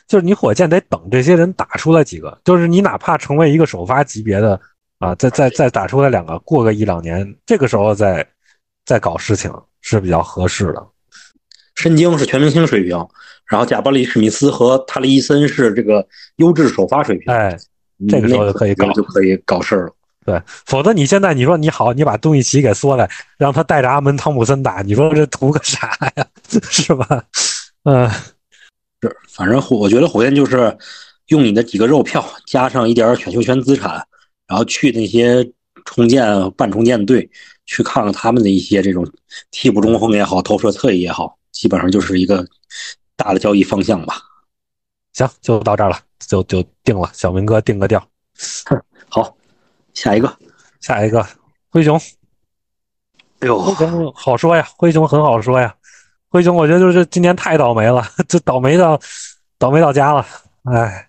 [0.07, 4.59] 就是你火箭得等这些人打出来几个，就是你哪怕成为一个首发级别的
[4.99, 8.25] 啊，再再再打出来两个，过个一两年，这个时候再
[8.85, 9.51] 再搞事情
[9.81, 10.85] 是比较合适的。
[11.75, 12.95] 申京是全明星水平，
[13.47, 17.33] 然后贾巴里史密斯和塔利伊森是这个优质首发水平。
[17.33, 17.57] 哎，
[18.07, 19.93] 这个时候就可以搞，就可以搞事儿了。
[20.25, 26.25] 对，否则你现在你说你好，你把东契奇给缩来，让他带着阿门汤普森打，你说这图个啥呀？
[26.69, 27.23] 是吧？
[27.83, 28.09] 嗯。
[29.03, 30.77] 是，反正火，我觉得火箭就是
[31.27, 33.95] 用你的几个肉票，加上一点选秀权资产，
[34.47, 35.45] 然后去那些
[35.83, 37.29] 重建、半重建队
[37.65, 39.05] 去看看他们的一些这种
[39.51, 42.47] 替补中锋也好，投射侧翼也好，基本上就是一个
[43.17, 44.15] 大的交易方向吧。
[45.11, 47.11] 行，就到这儿了，就就定了。
[47.13, 48.01] 小明哥定个调。
[49.09, 49.35] 好，
[49.93, 50.33] 下一个，
[50.79, 51.27] 下一个，
[51.69, 51.99] 灰熊。
[53.39, 55.75] 哎呦，灰熊好说呀，灰熊很好说呀。
[56.33, 58.99] 灰熊，我觉得就是今年太倒霉了，就倒霉到
[59.59, 60.25] 倒霉到家了。
[60.63, 61.07] 哎，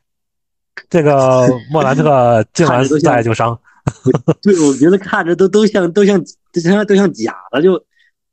[0.90, 3.58] 这个 莫兰特进完赛就伤，
[4.42, 6.22] 对，我觉得看着都都像都像
[6.52, 7.82] 都像都像假的，就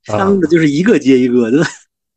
[0.04, 1.64] 伤的就是一个接一个的。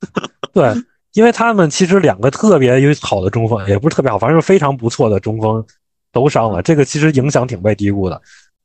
[0.52, 0.74] 对，
[1.12, 5.64] 因为他们其实两个特别有好的中锋，也不是特别好，反正是非常不错的中锋
[6.10, 8.20] 都伤了，这个其实影响挺被低估的。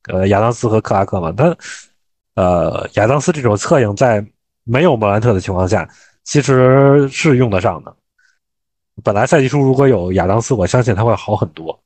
[0.08, 1.56] 呃，亚当斯和克拉克嘛，他
[2.34, 4.26] 呃亚当斯这种侧影在。
[4.64, 5.88] 没有莫兰特的情况下，
[6.24, 7.96] 其实是用得上的。
[9.02, 11.82] 本来赛季初如果有亚当斯，我相信他会好很多。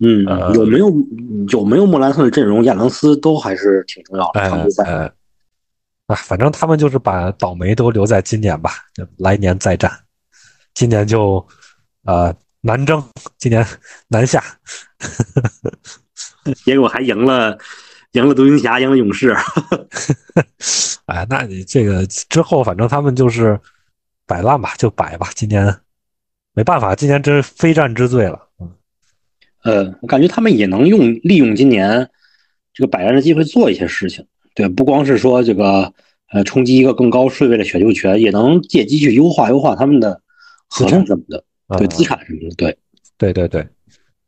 [0.00, 0.92] 嗯，有没有
[1.50, 4.40] 有没有莫兰特的阵容，亚当斯都还是挺重要的。
[4.48, 5.12] 常规赛，
[6.06, 8.72] 啊，反正他们就是把倒霉都留在今年吧，
[9.18, 9.88] 来年再战。
[10.74, 11.46] 今年就
[12.04, 13.00] 呃南征，
[13.38, 13.64] 今年
[14.08, 14.42] 南下，
[16.64, 17.56] 结果还赢了。
[18.12, 19.34] 赢了独行侠，赢了勇士。
[21.06, 23.58] 哎，那你这个之后，反正他们就是
[24.26, 25.30] 摆烂吧，就摆吧。
[25.34, 25.74] 今年
[26.54, 28.48] 没办法，今年真是非战之罪了。
[28.60, 28.70] 嗯，
[29.64, 32.08] 呃，我感觉他们也能用利用今年
[32.74, 34.26] 这个摆烂的机会做一些事情。
[34.54, 35.92] 对，不光是说这个
[36.30, 40.20] 呃冲击一个更高税位的选秀权，也能借机去优化优化他们的
[40.68, 41.42] 合同什么的，
[41.78, 42.54] 对资产什么的。
[42.56, 42.78] 对，
[43.16, 43.66] 对对对。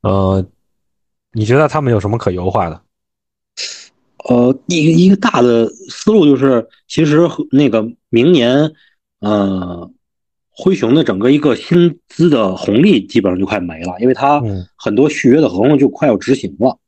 [0.00, 0.44] 呃，
[1.32, 2.80] 你觉得他们有什么可优化的？
[4.28, 7.20] 呃，一个一个大的思路就是，其实
[7.50, 8.72] 那个明年，
[9.20, 9.90] 呃，
[10.50, 14.42] 灰熊的整个一个薪资的红利基本上就快没了，因为他
[14.76, 16.78] 很多续约的合同就快要执行了。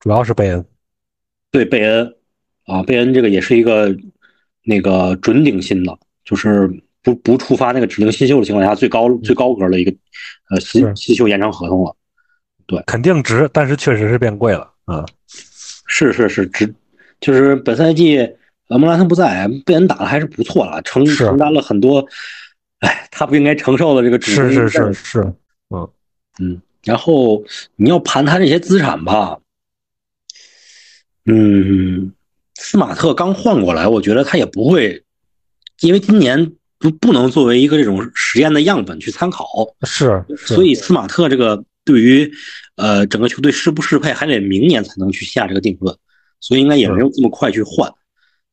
[0.00, 0.64] 主要是贝恩，
[1.52, 2.14] 对贝恩，
[2.66, 3.96] 啊，贝恩这个也是一个
[4.64, 6.68] 那个准顶薪的，就是
[7.02, 9.92] 不不触发那个指定新秀的情况下，最高最高格的一个
[10.50, 11.94] 呃新新秀延长合同了。
[12.66, 15.04] 对，肯定值，但是确实是变贵了啊。
[15.90, 16.72] 是是是只。
[17.20, 18.16] 就是本赛季，
[18.68, 22.06] 呃，莫兰特不在，贝恩打的还是不错了，承承担了很多，
[22.78, 25.20] 哎，他不应该承受的这个主是是是是，
[25.68, 25.86] 嗯。
[26.38, 27.44] 嗯，然后
[27.76, 29.36] 你要盘他这些资产吧，
[31.26, 32.12] 嗯，
[32.54, 35.04] 斯马特刚换过来，我觉得他也不会，
[35.80, 39.46] 因为今年不不能作为一个这种实验的样本去参考，
[39.82, 42.32] 是，所以斯马特这个对于
[42.80, 45.96] 呃整个球队适不适配，还得明年才能去下这个定论。
[46.40, 47.92] 所以应该也没有这么快去换。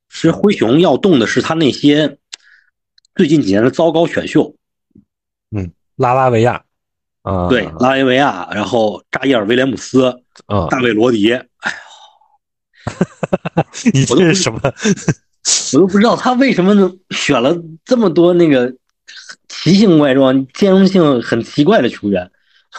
[0.10, 2.18] 其实灰熊要动的是他那些
[3.16, 4.56] 最近几年的糟糕选秀。
[5.52, 6.64] 嗯，拉拉维亚，
[7.22, 11.32] 啊，对，拉拉维亚，然后扎伊尔·威廉姆斯，啊，大卫·罗迪。
[11.32, 11.46] 哎
[13.84, 14.60] 呦，你这是什么？
[15.74, 17.56] 我都不知道他为什么能选了
[17.86, 18.74] 这么多那个
[19.48, 22.30] 奇形怪状、兼容性很奇怪的球员。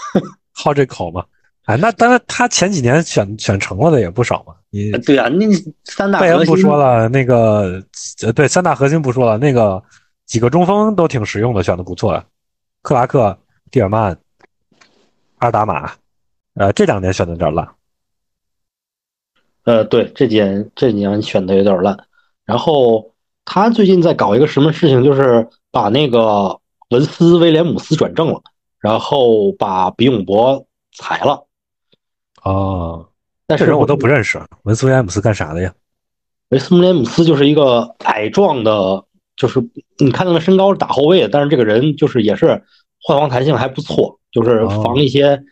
[0.52, 1.24] 好这口吗？
[1.68, 4.54] 哎，那当然，他前几年选选成了的也不少嘛。
[4.70, 5.44] 你对啊，那
[5.84, 7.84] 三大贝恩不说了，那个
[8.22, 9.82] 呃，对三大核心不说了，那个
[10.24, 12.24] 几个中锋都挺实用的，选的不错。
[12.80, 13.38] 克拉克、
[13.70, 14.18] 蒂尔曼、
[15.40, 15.92] 阿达玛，
[16.54, 17.68] 呃，这两年选的有点烂。
[19.64, 21.94] 呃，对，这几年这几年选的有点烂。
[22.46, 23.12] 然后
[23.44, 26.58] 他最近在搞一个什么事情，就是把那个
[26.88, 28.40] 文斯威廉姆斯转正了，
[28.80, 30.66] 然后把比永博
[30.96, 31.44] 裁了。
[32.42, 33.06] 哦，
[33.46, 34.40] 但是人我都不认识。
[34.64, 35.72] 文斯威廉姆斯干啥的呀？
[36.50, 39.04] 文斯威廉姆斯就是一个矮壮的，
[39.36, 39.60] 就是
[39.98, 42.62] 你看他的身高是打后卫的，但是这个人就是也是
[43.02, 45.42] 换防弹性还不错，就是防一些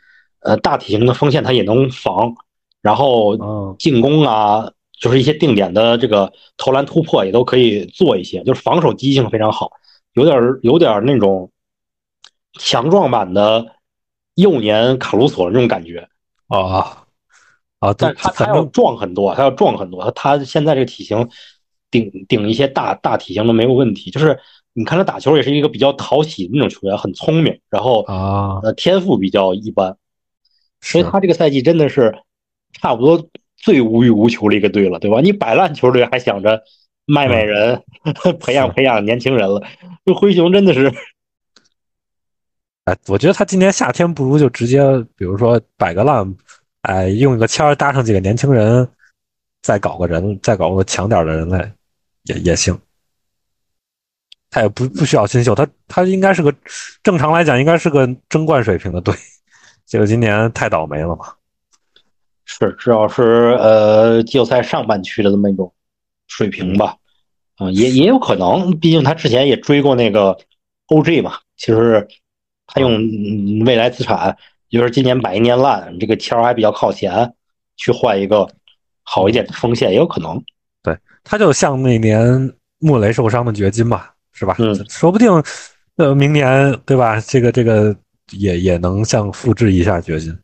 [0.41, 2.34] 呃大体型的锋线他也能防。
[2.82, 3.37] 然后
[3.80, 4.70] 进攻啊，
[5.01, 9.72] 就是一些定点的这个投篮突破也都可以做一些，就是防守积极性非常好，
[10.12, 11.51] 有点有点那种
[12.61, 13.66] 强壮版的
[14.37, 16.09] 幼年卡鲁索那种感觉
[16.49, 17.05] 啊
[17.80, 17.94] 啊！
[17.97, 21.28] 但是他他要壮很多，他要壮很多，他他现在这个体型
[21.90, 24.38] 顶顶一些大大体型都没有问题，就是
[24.72, 29.97] 你看他打球也是一个比较讨喜的那种球员，很聪明，然后啊呃天赋比较一般，
[30.80, 32.14] 所以他这个赛季真的是。
[32.72, 35.22] 差不多最无欲无求的一个队了，对吧？
[35.22, 36.62] 你摆烂球队还想着
[37.07, 37.82] 卖卖人、
[38.38, 39.62] 培养培养年轻人了，
[40.05, 40.92] 这灰熊真的是。
[42.87, 44.80] 哎，我觉得他今年夏天不如就直接，
[45.16, 46.37] 比如说摆个烂，
[46.82, 48.89] 哎，用一个签搭上几个年轻人，
[49.61, 51.74] 再搞个人，再搞个强点的人来，
[52.22, 52.78] 也也行。
[54.51, 56.55] 他也不不需要新秀，他他应该是个
[57.03, 59.12] 正常来讲应该是个争冠水平的队，
[59.84, 61.34] 结果今年太倒霉了嘛。
[62.45, 65.74] 是，至少是呃季后赛上半区的这么一种
[66.28, 66.97] 水平吧，
[67.59, 70.39] 嗯，也也有可能，毕竟他之前也追过那个
[70.87, 71.41] OG 嘛。
[71.57, 72.07] 其实
[72.67, 74.37] 他用未来资产，
[74.69, 77.33] 就是今年摆一年烂，这个签还比较靠前，
[77.77, 78.49] 去换一个
[79.03, 80.43] 好一点的锋线也有可能。
[80.83, 84.57] 对，他就像那年穆雷受伤的掘金吧，是吧？
[84.59, 85.31] 嗯，说不定
[85.97, 87.21] 呃明年对吧？
[87.21, 87.97] 这个这个
[88.33, 90.37] 也也能像复制一下掘金。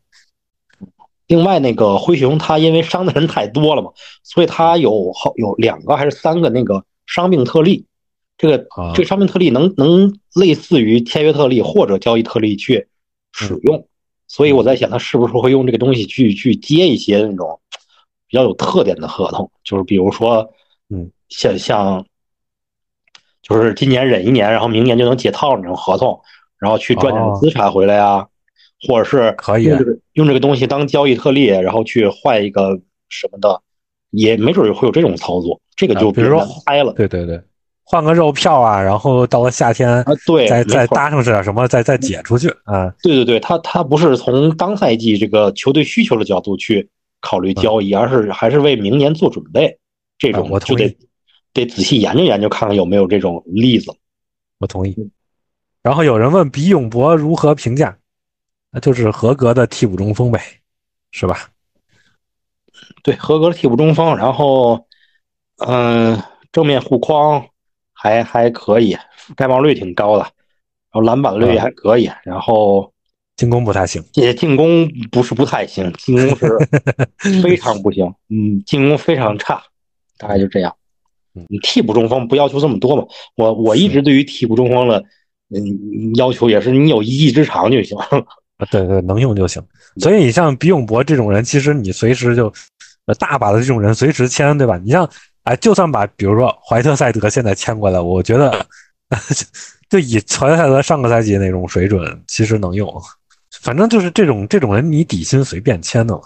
[1.27, 3.89] 另外，那个灰熊他因为伤的人太多了嘛，
[4.23, 7.85] 所以他有好有两个还是三个那个伤病特例。
[8.37, 12.87] 这个这个商品特例能能类似于签约特例或者交易特例去
[13.31, 13.87] 使用。
[14.27, 17.59] 所以我在想，他是不是会用这个东西去去接一些那种
[18.27, 19.51] 比较有特点的合同？
[19.63, 20.49] 就是比如说，
[20.89, 22.05] 嗯，像像
[23.41, 26.19] 就是今年忍一年，然后明年就能解套那种合同，
[26.57, 28.27] 然后去赚点资产回来呀。
[28.85, 32.77] 或者是可以用这个用这个东西当交易特例，然后去换一个
[33.07, 33.61] 什么的，
[34.09, 35.61] 也没准会有这种操作。
[35.77, 37.41] 这个就比如说嗨了，对对对，
[37.93, 42.91] 换个肉票啊，然后到了夏天啊，对，再再搭上点什么，再再解出去啊。
[43.03, 46.89] 对对对，他他不是从当赛季这个球队需求的角度去
[47.21, 49.77] 考虑交易，而是还是为明年做准备。
[50.17, 50.97] 这种我就得
[51.53, 53.93] 得仔细研究研究，看看有没有这种例子。
[54.57, 55.11] 我同意。
[55.83, 57.95] 然后有人问比永博如何评价？
[58.71, 60.41] 那就是合格的替补中锋呗，
[61.11, 61.47] 是吧？
[63.03, 64.83] 对，合格的替补中锋，然后，
[65.57, 66.19] 嗯，
[66.51, 67.45] 正面护框
[68.03, 68.97] 还还可以，
[69.37, 70.31] 盖帽率挺高的，然
[70.91, 72.91] 后篮板率还可以，然后
[73.37, 76.57] 进攻不太行，也进攻不是不太行，进攻是
[77.41, 79.63] 非常不行，嗯，进攻非常差，
[80.17, 80.75] 大概就这样。
[81.47, 83.05] 你替补中锋不要求这么多嘛？
[83.37, 85.01] 我我一直对于替补中锋的
[85.55, 87.97] 嗯要求也是你有一技之长就行。
[88.59, 89.63] 啊，对对，能用就行。
[89.97, 92.51] 所以你像比永博这种人，其实你随时就，
[93.05, 94.77] 呃，大把的这种人随时签，对吧？
[94.77, 95.09] 你像，
[95.43, 98.65] 哎，就算把比如说怀特塞德现在签过来，我觉得，
[99.89, 102.89] 就以怀特塞德上个赛季那种水准，其实能用。
[103.61, 106.21] 反正就是这种这种人，你底薪随便签的嘛。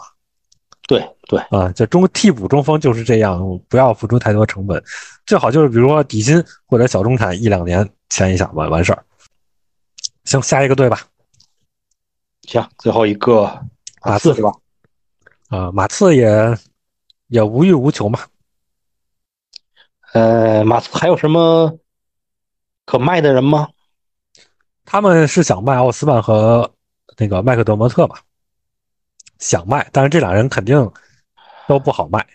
[0.88, 4.82] 对对啊，就中替补中锋就是这样，不要付出太多成本，
[5.26, 9.03] 最好就是比如说底薪或者小中产一两年签一下完完事儿。
[10.24, 11.01] 行，下一个队吧。
[12.43, 13.51] 行，最后一个
[14.01, 14.51] 马刺是吧？
[15.49, 16.57] 啊，马刺也
[17.28, 18.20] 也无欲无求嘛。
[20.14, 21.78] 呃，马刺还有什么
[22.86, 23.68] 可卖的人吗？
[24.86, 26.72] 他们是想卖奥斯曼和
[27.18, 28.22] 那个麦克德莫特吧？
[29.38, 30.89] 想卖，但是这俩人肯定
[31.68, 32.26] 都不好卖。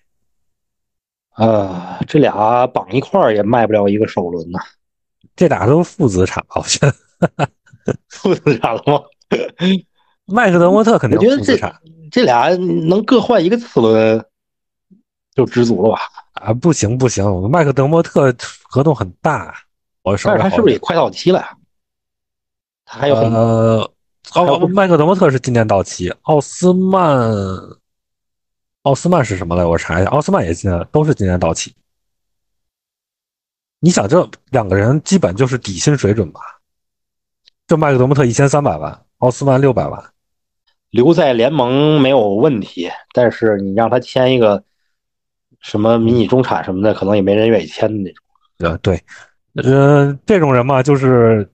[1.37, 4.61] 呃，这俩绑一块儿也卖不了一个首轮呐。
[5.35, 6.95] 这俩都是负资产，我觉得。
[8.09, 9.01] 负资产了吗？
[10.27, 11.75] 麦克德莫特肯定负资产，
[12.11, 12.55] 这俩
[12.87, 14.25] 能各换一个次轮
[15.35, 16.01] 就知足了吧？
[16.33, 19.55] 啊，不行不行，麦克德莫特合同很大，
[20.03, 21.57] 我但是他是不是也快到期了呀？
[22.85, 23.91] 他还有呃，
[24.33, 27.30] 奥麦克德莫特是今年到期，奥斯曼，
[28.83, 29.64] 奥斯曼是什么来？
[29.64, 31.74] 我查一下，奥斯曼也今年都是今年到期。
[33.80, 36.41] 你想，这两个人基本就是底薪水准吧？
[37.66, 40.03] 就麦克德莫特一千三百万，奥斯曼六百万。
[40.91, 44.62] 留在联盟没有问题，但是你让他签一个
[45.63, 48.25] 什么迷你中产什么的，可能也没人愿意签的那种。
[48.59, 49.03] 呃，对，
[49.55, 51.49] 呃，这种人嘛，就是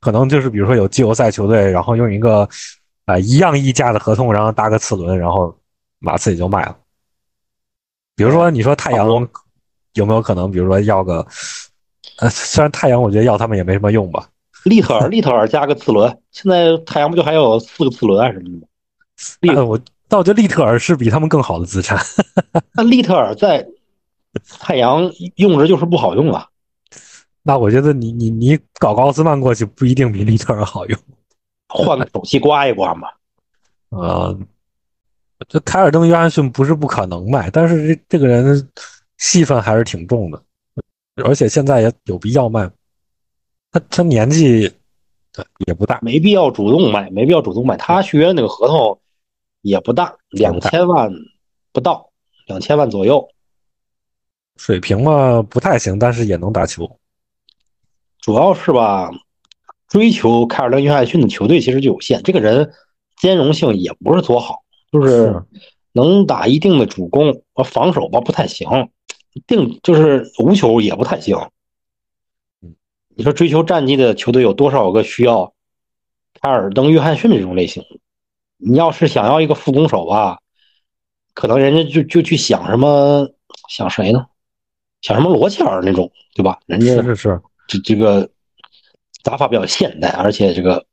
[0.00, 2.48] 可能就是比如说有季后赛球队，然后用一个
[3.06, 5.56] 啊一样溢价的合同，然后搭个次轮，然后
[5.98, 6.76] 马刺也就卖了。
[8.14, 9.08] 比如说，你说太阳
[9.94, 10.50] 有没有可能？
[10.50, 11.26] 比如说要个，
[12.18, 14.28] 呃，虽然太阳我觉得要他们也没什么用吧。
[14.64, 18.62] 利特尔，利特尔加个次轮，现在太阳不就还有四个次轮啊什么的吗？
[19.40, 19.78] 利 我但我
[20.08, 21.98] 觉得利特尔是比他们更好的资产。
[22.74, 23.66] 那利特尔在
[24.58, 26.48] 太阳用着就是不好用啊。
[27.42, 30.98] 那我觉得你你你搞个奥斯曼过去不一定比利特尔好用，
[31.68, 33.08] 换个手气刮一刮嘛。
[33.90, 34.36] 呃，
[35.48, 38.68] 这凯尔登约翰逊不是不可能卖，但是这这个人
[39.18, 40.42] 戏份还是挺重的，
[41.24, 42.68] 而且现在也有必要卖。
[43.70, 44.70] 他他年纪
[45.66, 47.76] 也不大，没必要主动卖，没必要主动卖。
[47.76, 48.98] 他续约那个合同
[49.66, 51.10] 也不大，两千万
[51.72, 52.12] 不到，
[52.46, 53.28] 两千万左右，
[54.56, 56.98] 水平嘛不太行，但是也能打球。
[58.20, 59.10] 主要是吧，
[59.88, 62.22] 追求凯尔登·约翰逊的球队其实就有限。
[62.22, 62.72] 这个人
[63.16, 64.62] 兼容性也不是多好，
[64.92, 65.42] 就是
[65.90, 68.68] 能打一定的主攻，防守吧不太行，
[69.48, 71.36] 定就是无球也不太行。
[73.16, 75.54] 你说追求战绩的球队有多少个需要
[76.40, 77.82] 凯尔登·约翰逊这种类型？
[78.56, 80.38] 你要是想要一个副攻手吧，
[81.34, 83.28] 可能人家就就去想什么
[83.68, 84.26] 想谁呢？
[85.02, 86.58] 想什么罗切尔那种，对吧？
[86.66, 87.42] 人家是是是。
[87.68, 88.28] 这这个
[89.22, 90.86] 打法比较现代，而且这个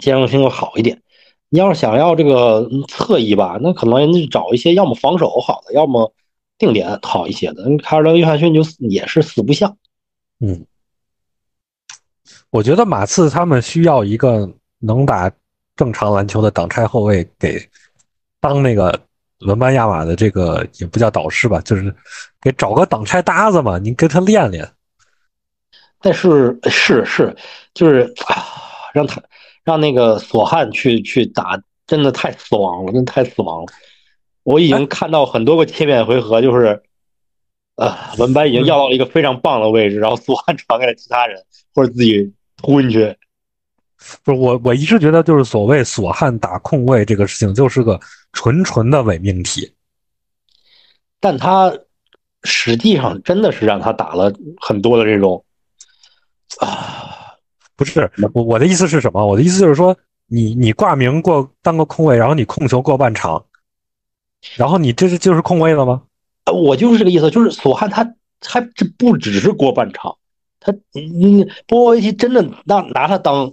[0.00, 1.02] 兼容性又好一点。
[1.48, 6.12] 你要是想要这个侧翼吧，那可能人家找一些要么防守好的，要么
[6.58, 7.64] 定点好一些的。
[7.78, 9.76] 卡尔德·约翰逊就也是四不像。
[10.40, 10.66] 嗯，
[12.50, 15.32] 我觉得马刺他们需要一个能打
[15.76, 17.60] 正常篮球的挡拆后卫，给
[18.40, 18.98] 当那个。
[19.40, 21.94] 文班亚马的这个也不叫导师吧，就是
[22.40, 24.66] 给找个挡拆搭子嘛，你跟他练练。
[26.00, 27.36] 但是是是，
[27.74, 28.42] 就是啊，
[28.94, 29.22] 让他
[29.62, 33.66] 让那个索汉去去打，真的太死亡了，真的太死亡了。
[34.42, 36.82] 我已经看到很多个切面回合，就是
[37.74, 43.14] 呃，文班已经要到了一个非常棒的位置，然后索汉传给了其他人，或者自己突进去。
[44.22, 47.98] 不是我，我一直觉得就是所谓索汉打控卫这个事情，就是个
[48.32, 49.72] 纯纯的伪命题。
[51.20, 51.72] 但他
[52.44, 55.44] 实际上真的是让他打了很多的这种
[56.58, 57.34] 啊，
[57.74, 59.26] 不是我我的意思是什么？
[59.26, 59.96] 我的意思就是说，
[60.26, 63.44] 你你挂名过当个控卫，然后你控球过半场，
[64.56, 66.02] 然后你这是就是控卫了吗？
[66.52, 70.16] 我就是这个意思，就是索汉他他这不只是过半场。
[70.60, 73.52] 他，你波波维奇真的拿拿他当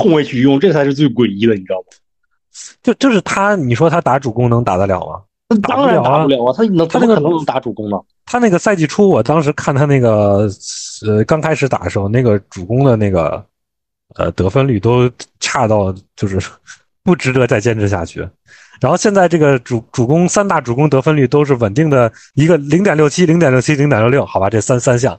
[0.00, 1.84] 控卫去用，这才是最诡异的，你知道吗？
[2.82, 5.22] 就就是他，你说他打主攻能打得了吗？
[5.62, 6.52] 当然打不了啊！
[6.54, 7.98] 他能，他那个能打主攻呢？
[8.26, 10.48] 他那个赛季初，我当时看他那个，
[11.06, 13.42] 呃，刚开始打的时候，那个主攻的那个，
[14.16, 16.38] 呃，得分率都差到就是
[17.02, 18.20] 不值得再坚持下去。
[18.80, 25.18] 然后现在这个主主攻三大主攻得分率都是稳定的一个零点六七、零点六七、零点六六，好吧，这三三项。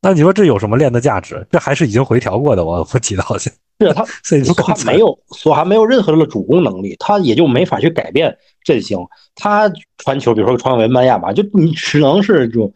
[0.00, 1.46] 那你说这有什么练的价值？
[1.50, 3.52] 这还是已经回调过的，我我记得好像
[3.86, 8.98] 是 他索汉没有索汉没有任何的主攻能力，他也就没法去改变阵型。
[9.34, 12.72] 他传球，比如说传给曼亚马，就你只能是这种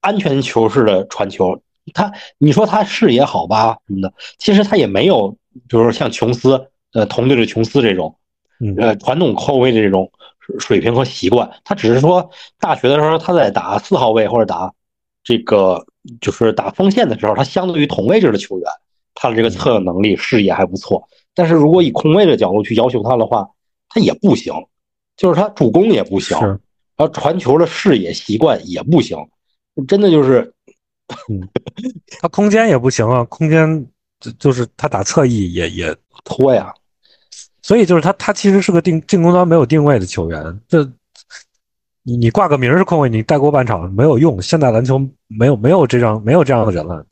[0.00, 1.60] 安全球式的传球。
[1.94, 5.30] 他你说他视野好吧什么的，其实他也没有，
[5.68, 8.14] 比如说像琼斯，呃，同队的琼斯这种，
[8.78, 10.10] 呃，传统后卫的这种
[10.58, 11.50] 水平和习惯。
[11.64, 14.72] 他只是说大学的时候他在打四号位或者打
[15.22, 15.84] 这个。
[16.22, 18.66] 就是打锋线的时候，他相对于同位置的球员，
[19.20, 21.06] 他的这个策应能力、视野还不错。
[21.34, 23.46] 但是如果以空位的角度去要求他的话，
[23.90, 24.50] 他也不行。
[25.16, 26.58] 就是他主攻也不行，然
[26.96, 29.18] 后传球的视野习惯也不行，
[29.86, 30.50] 真的就是，
[32.22, 33.86] 他空间也不行啊，空间
[34.18, 35.94] 就就是他打侧翼也也
[36.24, 36.72] 拖呀。
[37.60, 40.90] 所以就是他他其实是个定进攻端没有定位的球员，这。
[42.02, 44.40] 你你挂个名是空位，你带过半场没有用。
[44.40, 47.04] 现在篮球没有没有这样没有这样的人了。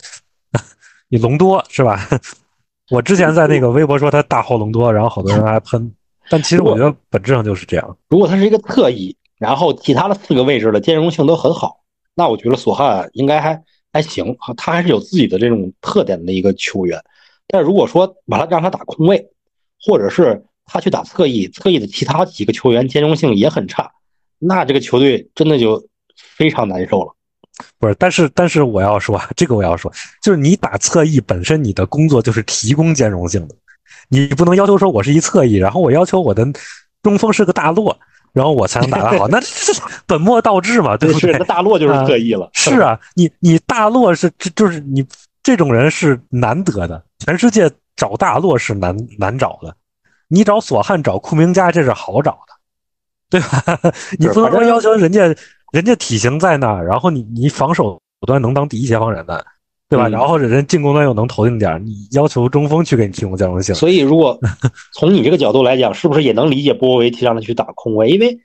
[1.08, 2.00] 你隆多是吧？
[2.90, 5.92] 我之前在那个微博说他大号隆多，然后好多人还喷。
[6.30, 7.96] 但其实我觉得本质上就是这样。
[8.08, 11.80] 如果他是一个侧翼，然后其他的四个位置的兼容性都很好，
[12.14, 17.02] 那我觉得索汉应该还还行，他还是有自己的这种特点的一个球员。
[17.46, 19.30] 但如果说把他让他打空位，
[19.80, 23.90] 或者是他去打侧翼，侧翼的其他几个球员兼容性也很差。
[24.38, 27.14] 那这个球队真的就非常难受了，
[27.78, 27.94] 不是？
[27.98, 29.92] 但是但是我要说，这个我要说，
[30.22, 33.54] 就是你打侧翼本身，你的工作就是提供兼容性的，
[34.08, 36.46] 你不能要求说我是一侧翼，然后我要求我的
[37.02, 37.98] 中锋是个大洛，
[38.32, 39.72] 然后我才能打得好， 那这
[40.06, 41.32] 本末倒置嘛，对不对？
[41.32, 42.48] 那大洛就是侧翼了。
[42.52, 45.04] 是啊，你你大洛是这就是你
[45.42, 49.74] 这种人是难得的，全世界找大洛是难难找的，
[50.28, 52.54] 你找索汉找库明加这是好找的。
[53.30, 53.62] 对吧？
[54.18, 55.28] 你不能说要求人家，
[55.72, 59.44] 人家体型在那，然后你你防守端能当第一协防人的，
[59.88, 60.08] 对吧？
[60.08, 64.38] 嗯然后人进攻端又能投进点儿，你要求中锋去给你提供兼容性，所以如果
[64.94, 68.10] 从你这个角度来讲，是不是也能理解波维提让他去打空位？
[68.10, 68.38] 因为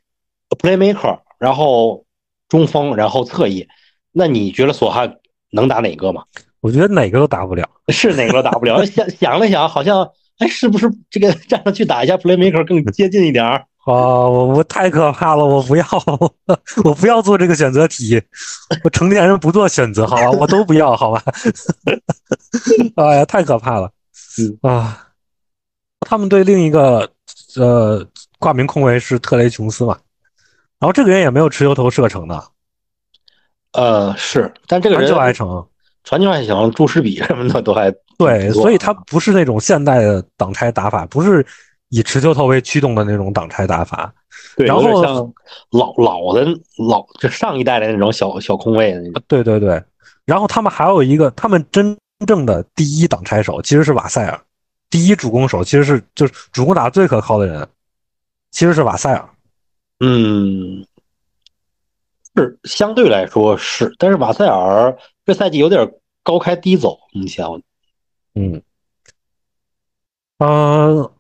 [0.60, 2.06] playmaker，然后
[2.50, 3.68] 中锋，然后侧翼，
[4.12, 5.18] 那你觉得索汉
[5.52, 6.24] 能打哪个吗？
[6.62, 7.68] 我觉得哪个都打不了。
[7.90, 8.86] 是哪个都打不了。
[8.86, 10.10] 想想了想，好像
[10.40, 13.66] 哎，是不是这个站上去打一下 playmaker 更接近一点儿？
[13.86, 15.86] 啊，我我太可怕了，我不要，
[16.86, 18.22] 我不要做这个选择题，
[18.84, 21.22] 我成年人不做选择，好吧，我都不要，好吧。
[22.96, 23.92] 哎呀，太可怕了，
[24.40, 24.58] 嗯。
[24.72, 25.08] 啊，
[26.00, 27.10] 他们对另一个
[27.58, 28.06] 呃
[28.40, 29.98] 挂名控卫是特雷琼斯嘛，
[30.80, 32.42] 然后这个人也没有持球投射程的，
[33.74, 35.68] 呃，是，但这个人传球还成，
[36.06, 41.46] 传球还行，注释比什么的都还对，所以他不是那种现代的挡拆打法，不是
[41.94, 44.12] 以持球头为驱动的那种挡拆打法，
[44.58, 45.32] 对，然后像
[45.70, 46.44] 老老的
[46.90, 49.22] 老就上一代的那种小小空位的那种。
[49.28, 49.80] 对对对，
[50.26, 54.42] 然后他们还有一个，他们真正的第一挡拆手其实是瓦塞尔，
[54.90, 57.68] 第一主攻手其实是就是主攻打最可靠的人，
[58.50, 59.30] 其实是瓦塞尔。
[60.00, 60.84] 嗯，
[62.36, 67.62] 是相对来说是，但是瓦塞尔这赛季有点高开低走，目前我
[68.34, 68.64] 嗯，
[70.40, 71.14] 呃，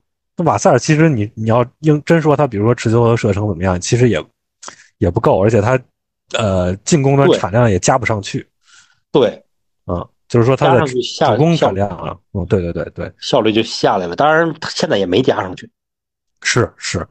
[0.43, 4.23] 瓦塞尔其实你你要硬真说他，比如说持球和射程怎么样，其实也
[4.97, 5.79] 也不够，而且他
[6.37, 8.47] 呃进攻的产量也加不上去，
[9.11, 9.43] 对
[9.87, 14.15] 嗯，就是说他的上去下主攻产量啊，嗯，对对对对，效率就下来了。
[14.15, 15.69] 当然，他现在也没加上去。
[16.41, 17.07] 是是，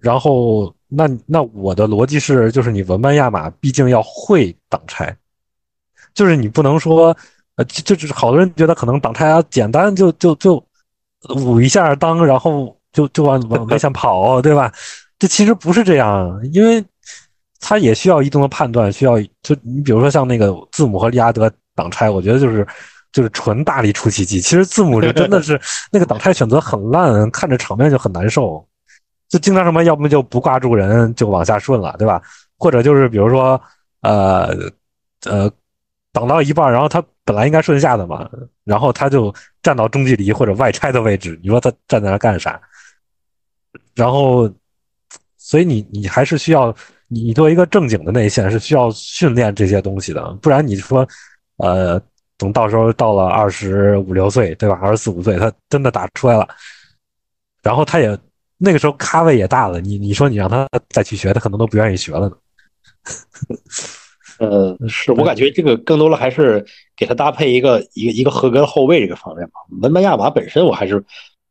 [0.00, 5.16] 然后那那我的逻辑是，就是你文班亚马毕竟要会挡拆，
[6.12, 7.16] 就是你不能说，
[7.56, 10.62] 呃，就就是好多人觉得可能挡拆啊简单就就就
[11.36, 14.72] 捂一下裆，然后就就往往外向跑， 对吧？
[15.18, 16.84] 这其实不是这样，因为
[17.60, 22.66] 他也需要一定的判断，需要就你比如说像那个字母和利亚德挡拆，我觉得就是
[23.12, 24.40] 就是纯大力出奇迹。
[24.40, 25.58] 其实字母就真的是
[25.90, 28.66] 那个挡拆选择很烂，看着场面就很难受，
[29.28, 32.20] 就经常什么要么就不挂住人就往下顺了，对吧？
[32.58, 33.60] 或者就是比如说
[34.02, 34.54] 呃
[35.24, 35.50] 呃
[36.14, 38.30] 挡到一半，然后他本来应该顺下的嘛，
[38.62, 42.60] 然后他就站到中距离或者外拆的位置，你说他站在那干啥？
[43.96, 44.48] 然后，
[45.36, 46.72] 所以你你还是需要
[47.08, 51.06] 你你作为一个正经的内线是需要训练这些东西的，不然你说，
[51.56, 52.00] 呃，
[52.38, 54.78] 等到时候到了二十五六岁，对吧？
[54.80, 56.48] 二十四五岁，他真的打出来了，
[57.60, 58.16] 然后他也
[58.56, 62.36] 那个时候咖位也大了，你你说你让他再去学，他可能都不愿意学了呢。
[64.38, 66.64] 呃，是我感觉这个更多的还是
[66.96, 69.52] 给他搭配一个一个一个合格的后卫这个方面吧。
[69.82, 71.02] 文班亚马本身我还是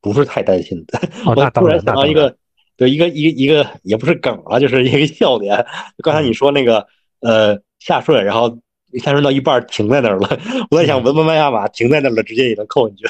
[0.02, 1.00] 不是太担心的。
[1.26, 2.36] 我突然想到一个，
[2.76, 5.66] 对一个一个一个也不是梗了，就是一个笑点。
[6.04, 6.86] 刚才你说那个
[7.22, 8.58] 呃下顺，然后
[9.02, 13.06] 下顺到一半停在那儿了， 我在想文班亚马停在那儿了，直接也能扣进去。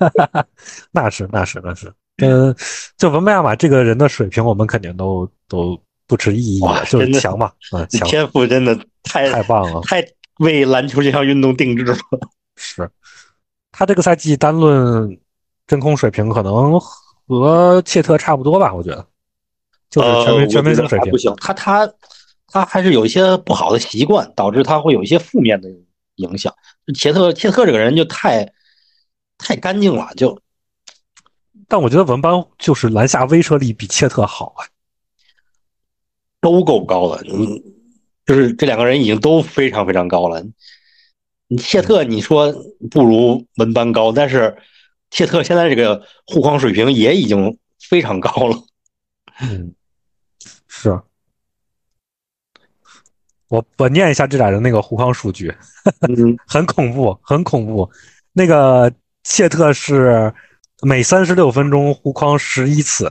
[0.92, 2.54] 那是那是那是，嗯，
[2.96, 9.80] 就文班亚马这个人的水平，我们肯定都都不持异议哇的，就是强嘛，啊， 强，天赋真的太太棒了。
[9.82, 10.04] 太
[10.38, 11.96] 为篮球这项运动定制了。
[12.56, 12.90] 是，
[13.72, 15.18] 他这个赛季单论
[15.66, 16.78] 真空水平，可能
[17.26, 19.06] 和切特差不多吧，我觉得，
[19.88, 21.16] 就是全呃，全明星水平不。
[21.16, 21.90] 行，他他
[22.48, 25.68] 他还是有一些不好的习惯，导致他会有一些负面的
[26.16, 26.54] 影响。
[26.94, 28.52] 切特切特这个人就太
[29.38, 30.38] 太干净了，就
[31.66, 34.66] 但我觉得文班就是篮下威慑力比切特好啊。
[36.44, 37.22] 都够高了。
[37.24, 37.58] 嗯，
[38.26, 40.44] 就是这两个人已经都非常非常高了。
[41.48, 42.52] 你切特你说
[42.90, 44.54] 不如文班高，但是
[45.10, 47.56] 谢特现在这个护框水平也已经
[47.88, 48.62] 非常高了。
[49.40, 49.74] 嗯，
[50.68, 51.00] 是。
[53.48, 55.54] 我我念一下这俩人那个护框数据，
[56.08, 57.90] 嗯， 很恐怖，很恐怖。
[58.34, 58.92] 那个
[59.22, 60.34] 谢特是
[60.82, 63.10] 每三十六分钟护框十一次，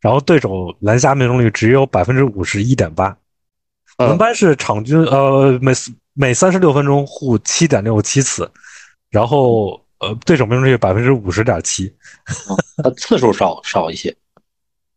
[0.00, 3.16] 然后对手篮下命中率只有百分之五十一点八。
[3.98, 5.72] 文嗯班是场均呃每
[6.14, 8.50] 每三十六分钟护七点六七次，
[9.10, 11.94] 然后呃对手命中率百分之五十点七。
[12.82, 14.16] 他次数少少一些。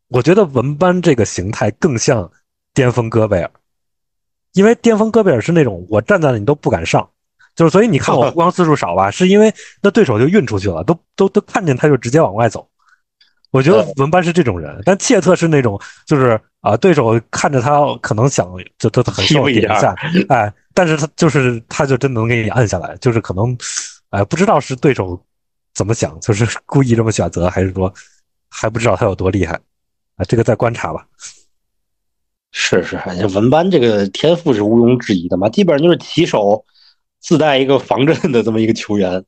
[0.07, 2.31] 我觉得文班这个形态更像
[2.73, 3.51] 巅峰戈贝尔，
[4.53, 7.09] 因为巅峰戈贝尔是那种我站在那你都不敢上，
[7.55, 12.69] 就是所以你看我护框次数少吧， 是因为那对手就运出去了，都都都看见他就直接往外走。
[13.53, 19.95] 我觉得文班是这种人，但切特是那种就是啊、对手看着他可能想就他很受一下点下，
[20.29, 23.55] 哎，但是他就是他就真的能给你按下来，就是可能
[24.09, 25.21] 哎不知道是对手
[25.73, 27.93] 怎么想，就是 故意这么选择，还是说
[28.49, 29.53] 还不知道他有多厉害
[30.15, 30.25] 啊？
[30.27, 31.05] 这个再观察吧。
[32.51, 36.65] 是是，哎文班这个天赋是毋庸置疑的嘛，基本上就是起手
[37.19, 39.23] 自带一个防震的这么一个球员。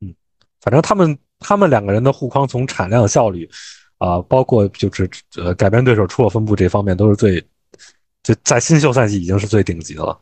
[0.00, 0.14] 嗯，
[0.60, 3.48] 反正他们他们两个人的护框从产量效率
[3.98, 7.40] 啊，包括就是呃改变对手出手分布这方面都是最，
[8.22, 10.18] 就在新秀赛季已经是最顶级的了，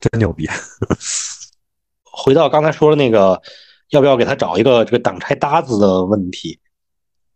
[0.00, 0.48] 真牛逼。
[2.02, 3.40] 回到刚才说的那个，
[3.90, 6.58] 要不要给他找一个这个挡拆搭子的问题，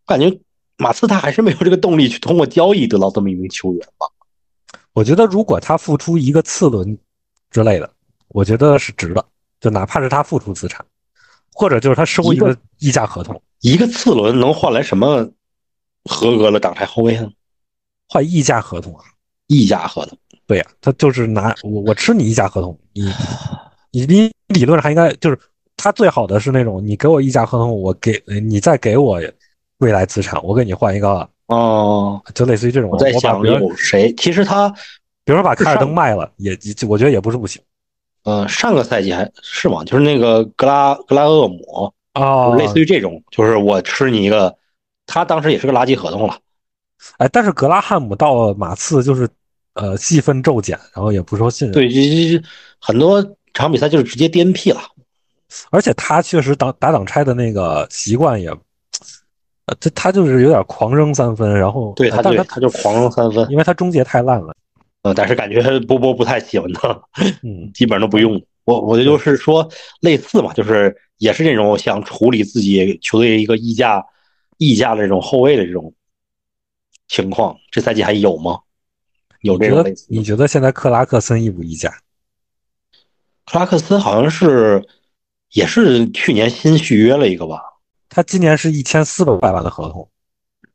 [0.06, 0.40] 感觉
[0.77, 4.06] 马刺他还是没有这个动力去通过交易得到这么一名球员吧？
[4.93, 6.98] 我觉得如果他付出一个次轮
[7.51, 7.90] 之类的，
[8.28, 9.24] 我觉得是值的，
[9.60, 10.85] 就哪怕是他付出资产，
[11.52, 15.28] 或者就是他收一个溢价合同，一个次轮能换来什么
[16.04, 17.30] 合格的挡拆后卫呢？
[18.08, 19.04] 换溢价合同啊，
[19.46, 23.12] 溢价合同，对呀，他就是拿我我吃你溢价合同，你
[23.90, 25.38] 你理理论上还应该就是
[25.76, 29.20] 他最好的是那种你给我溢价合同，我给你再给我
[29.78, 31.28] 未来资产，我给你换一个。
[31.46, 32.88] 哦，就类似于这种。
[32.90, 34.14] 我在想有谁？
[34.14, 34.70] 其实他，
[35.22, 36.56] 比如说把凯尔登卖了，也
[36.88, 37.60] 我觉得也不是不行。
[38.24, 39.85] 嗯，上个赛季还是吗？
[39.85, 44.57] 就是那个格拉格拉厄姆啊，类似于这种，就是我吃你一个，
[45.07, 46.36] 他当时也是个垃圾合同了。
[47.19, 49.28] 哎，但是格拉汉姆到马刺就是
[49.74, 51.73] 呃戏份骤减，然后也不受信任。
[51.73, 52.43] 对，
[52.78, 53.24] 很多
[53.55, 54.81] 场比赛就是直接颠屁了。
[55.70, 58.49] 而且他确实打打挡拆的那个习惯也。
[59.66, 64.53] 呃，他他就是有点狂扔三分，然后对他，但他他就狂扔三分，因为他终结太烂了。
[65.02, 66.88] 呃，但是感觉 波波不太喜欢他，
[67.42, 68.40] 嗯， 基本上都不用。
[68.64, 69.68] 我我就是说
[70.00, 74.04] 类似嘛，就是也是这种想处理自己球队一个溢价
[74.58, 75.92] 溢价的这种后卫的这种
[77.08, 78.60] 情况，这赛季还有吗？
[79.40, 79.84] 有这个？
[80.08, 81.92] 你觉得现在克拉克森溢不溢价？
[83.46, 84.86] 克拉克森好像是
[85.50, 87.60] 也是去年新续约了一个吧。
[88.08, 90.08] 他今年是一千四百万的合同，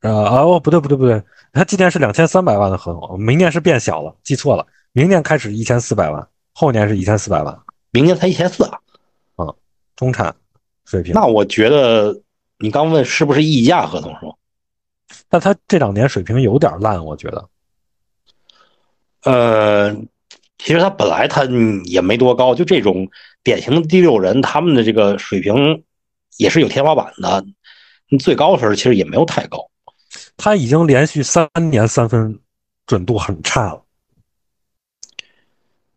[0.01, 1.21] 呃哦不对不对不对，
[1.53, 7.59] 他今年是两千三百万的合同，明年是变小了，记错了，明年开始一千四百万，后年是一千四百万，
[7.91, 8.79] 明年才一千四啊，
[9.37, 9.55] 嗯，
[9.95, 10.35] 中产
[10.85, 11.13] 水平。
[11.13, 12.21] 那我觉得
[12.59, 14.33] 你刚问是不是溢价合同是吗？
[15.29, 17.49] 但他这两年水平有点烂，我觉得。
[19.23, 19.93] 呃，
[20.57, 21.43] 其实他本来他
[21.85, 23.09] 也没多高，就这种
[23.43, 25.83] 典型的第六人，他们的这个水平。
[26.37, 27.43] 也是有天花板的，
[28.19, 29.57] 最高分其实也没有太高。
[30.37, 32.39] 他已经连续三年三分
[32.85, 33.83] 准度很差了。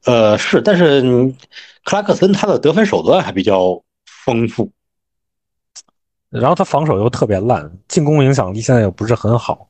[0.07, 1.03] 呃，是，但是
[1.85, 3.81] 克拉克森他的得分手段还比较
[4.25, 4.73] 丰富，
[6.31, 9.69] 然后他防守又特别烂，进攻影响力现在又不是很好。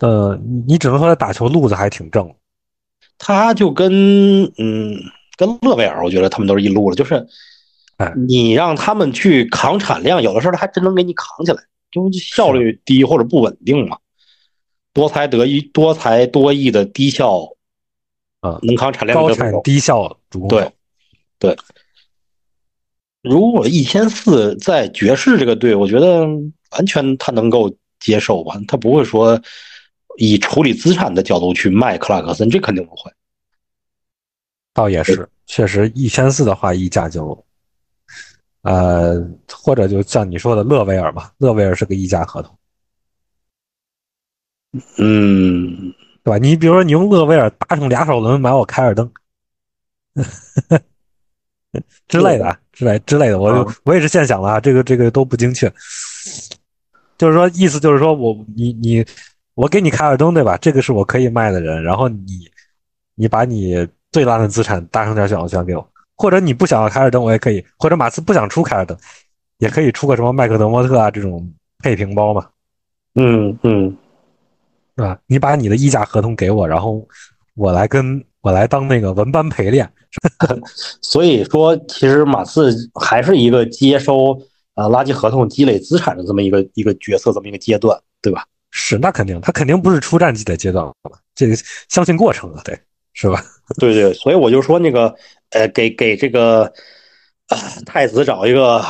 [0.00, 2.34] 呃，你只能说他打球路子还挺正。
[3.16, 4.96] 他就跟嗯
[5.36, 7.26] 跟勒维尔，我觉得他们都是一路了，就是。
[8.16, 13.98] 你让他们去扛产量，有的时候他还真能给你扛起来，就效率低或者不稳定嘛。
[14.92, 17.48] 多才得意、多才多艺的低效，
[18.40, 20.72] 啊，能扛产量高产低效主攻对，
[21.38, 21.56] 对。
[23.22, 26.26] 如果一千四在爵士这个队，我觉得
[26.72, 29.40] 完全他能够接受吧，他不会说
[30.18, 33.12] 以处理资产的角度去卖克拉克森，这肯定不会。
[34.74, 37.44] 倒也是，确实一千四的话溢价就。
[38.62, 39.18] 呃，
[39.50, 42.58] 或者就像你说的勒维尔嘛，勒维尔是个溢价合同，
[44.98, 45.92] 嗯，
[46.22, 46.38] 对吧？
[46.38, 49.10] 你比如说你用勒维尔搭上俩手轮买我凯尔登
[52.06, 55.72] 之类的，之类之类的，我就我也是现想的啊，这个这个都不精确，
[57.16, 59.06] 就是说意思就是说我你你
[59.54, 60.56] 我给你凯尔登对吧？
[60.58, 62.50] 这个是我可以卖的人，然后你
[63.14, 65.90] 你把你最烂的资产搭上点小项给我。
[66.20, 68.94] 或者你不想要凯尔登，我也可以；或者马刺不想出凯尔登，
[69.56, 72.46] 也可以出个什么麦克德莫特啊这种配平包嘛。
[73.14, 73.96] 嗯嗯，
[74.98, 75.18] 是吧？
[75.26, 77.02] 你把你的溢价合同给我，然后
[77.54, 79.90] 我来跟我来当那个文班陪练。
[81.00, 82.70] 所以说，其实马刺
[83.00, 84.38] 还是一个接收
[84.74, 88.44] 啊垃圾合同、积累资产的这么一个一个角色，这么一个阶段，对吧？
[88.72, 90.94] 是，那肯定，他肯定不是出战绩的阶段了，
[91.34, 91.56] 这个
[91.88, 92.78] 相信过程啊，对，
[93.14, 93.42] 是吧？
[93.78, 95.16] 对对，所以我就说那个。
[95.50, 96.72] 呃，给给这个
[97.84, 98.84] 太子找一个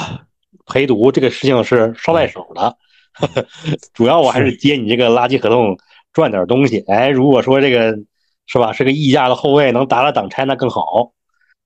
[0.67, 2.77] 陪读，这个事情是捎带手的。
[3.93, 5.77] 主要我还是接你这个垃圾合同
[6.13, 6.81] 赚点东西。
[6.87, 7.99] 哎，如果说这个
[8.47, 11.13] 是吧，是个溢价的后卫，能打打挡拆那更好。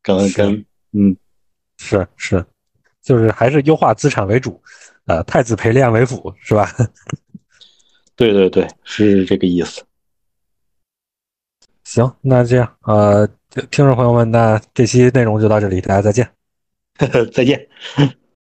[0.03, 1.17] 跟跟嗯，
[1.79, 2.45] 是是，
[3.03, 4.61] 就是还是优化资产为主，
[5.07, 6.71] 呃，太子陪练为辅，是吧？
[8.15, 9.83] 对对对，是这个意思。
[11.83, 13.29] 行，那这样，呃。
[13.71, 16.29] 听众朋友们，那这期内容就到这里，大家再见，
[17.33, 17.69] 再见。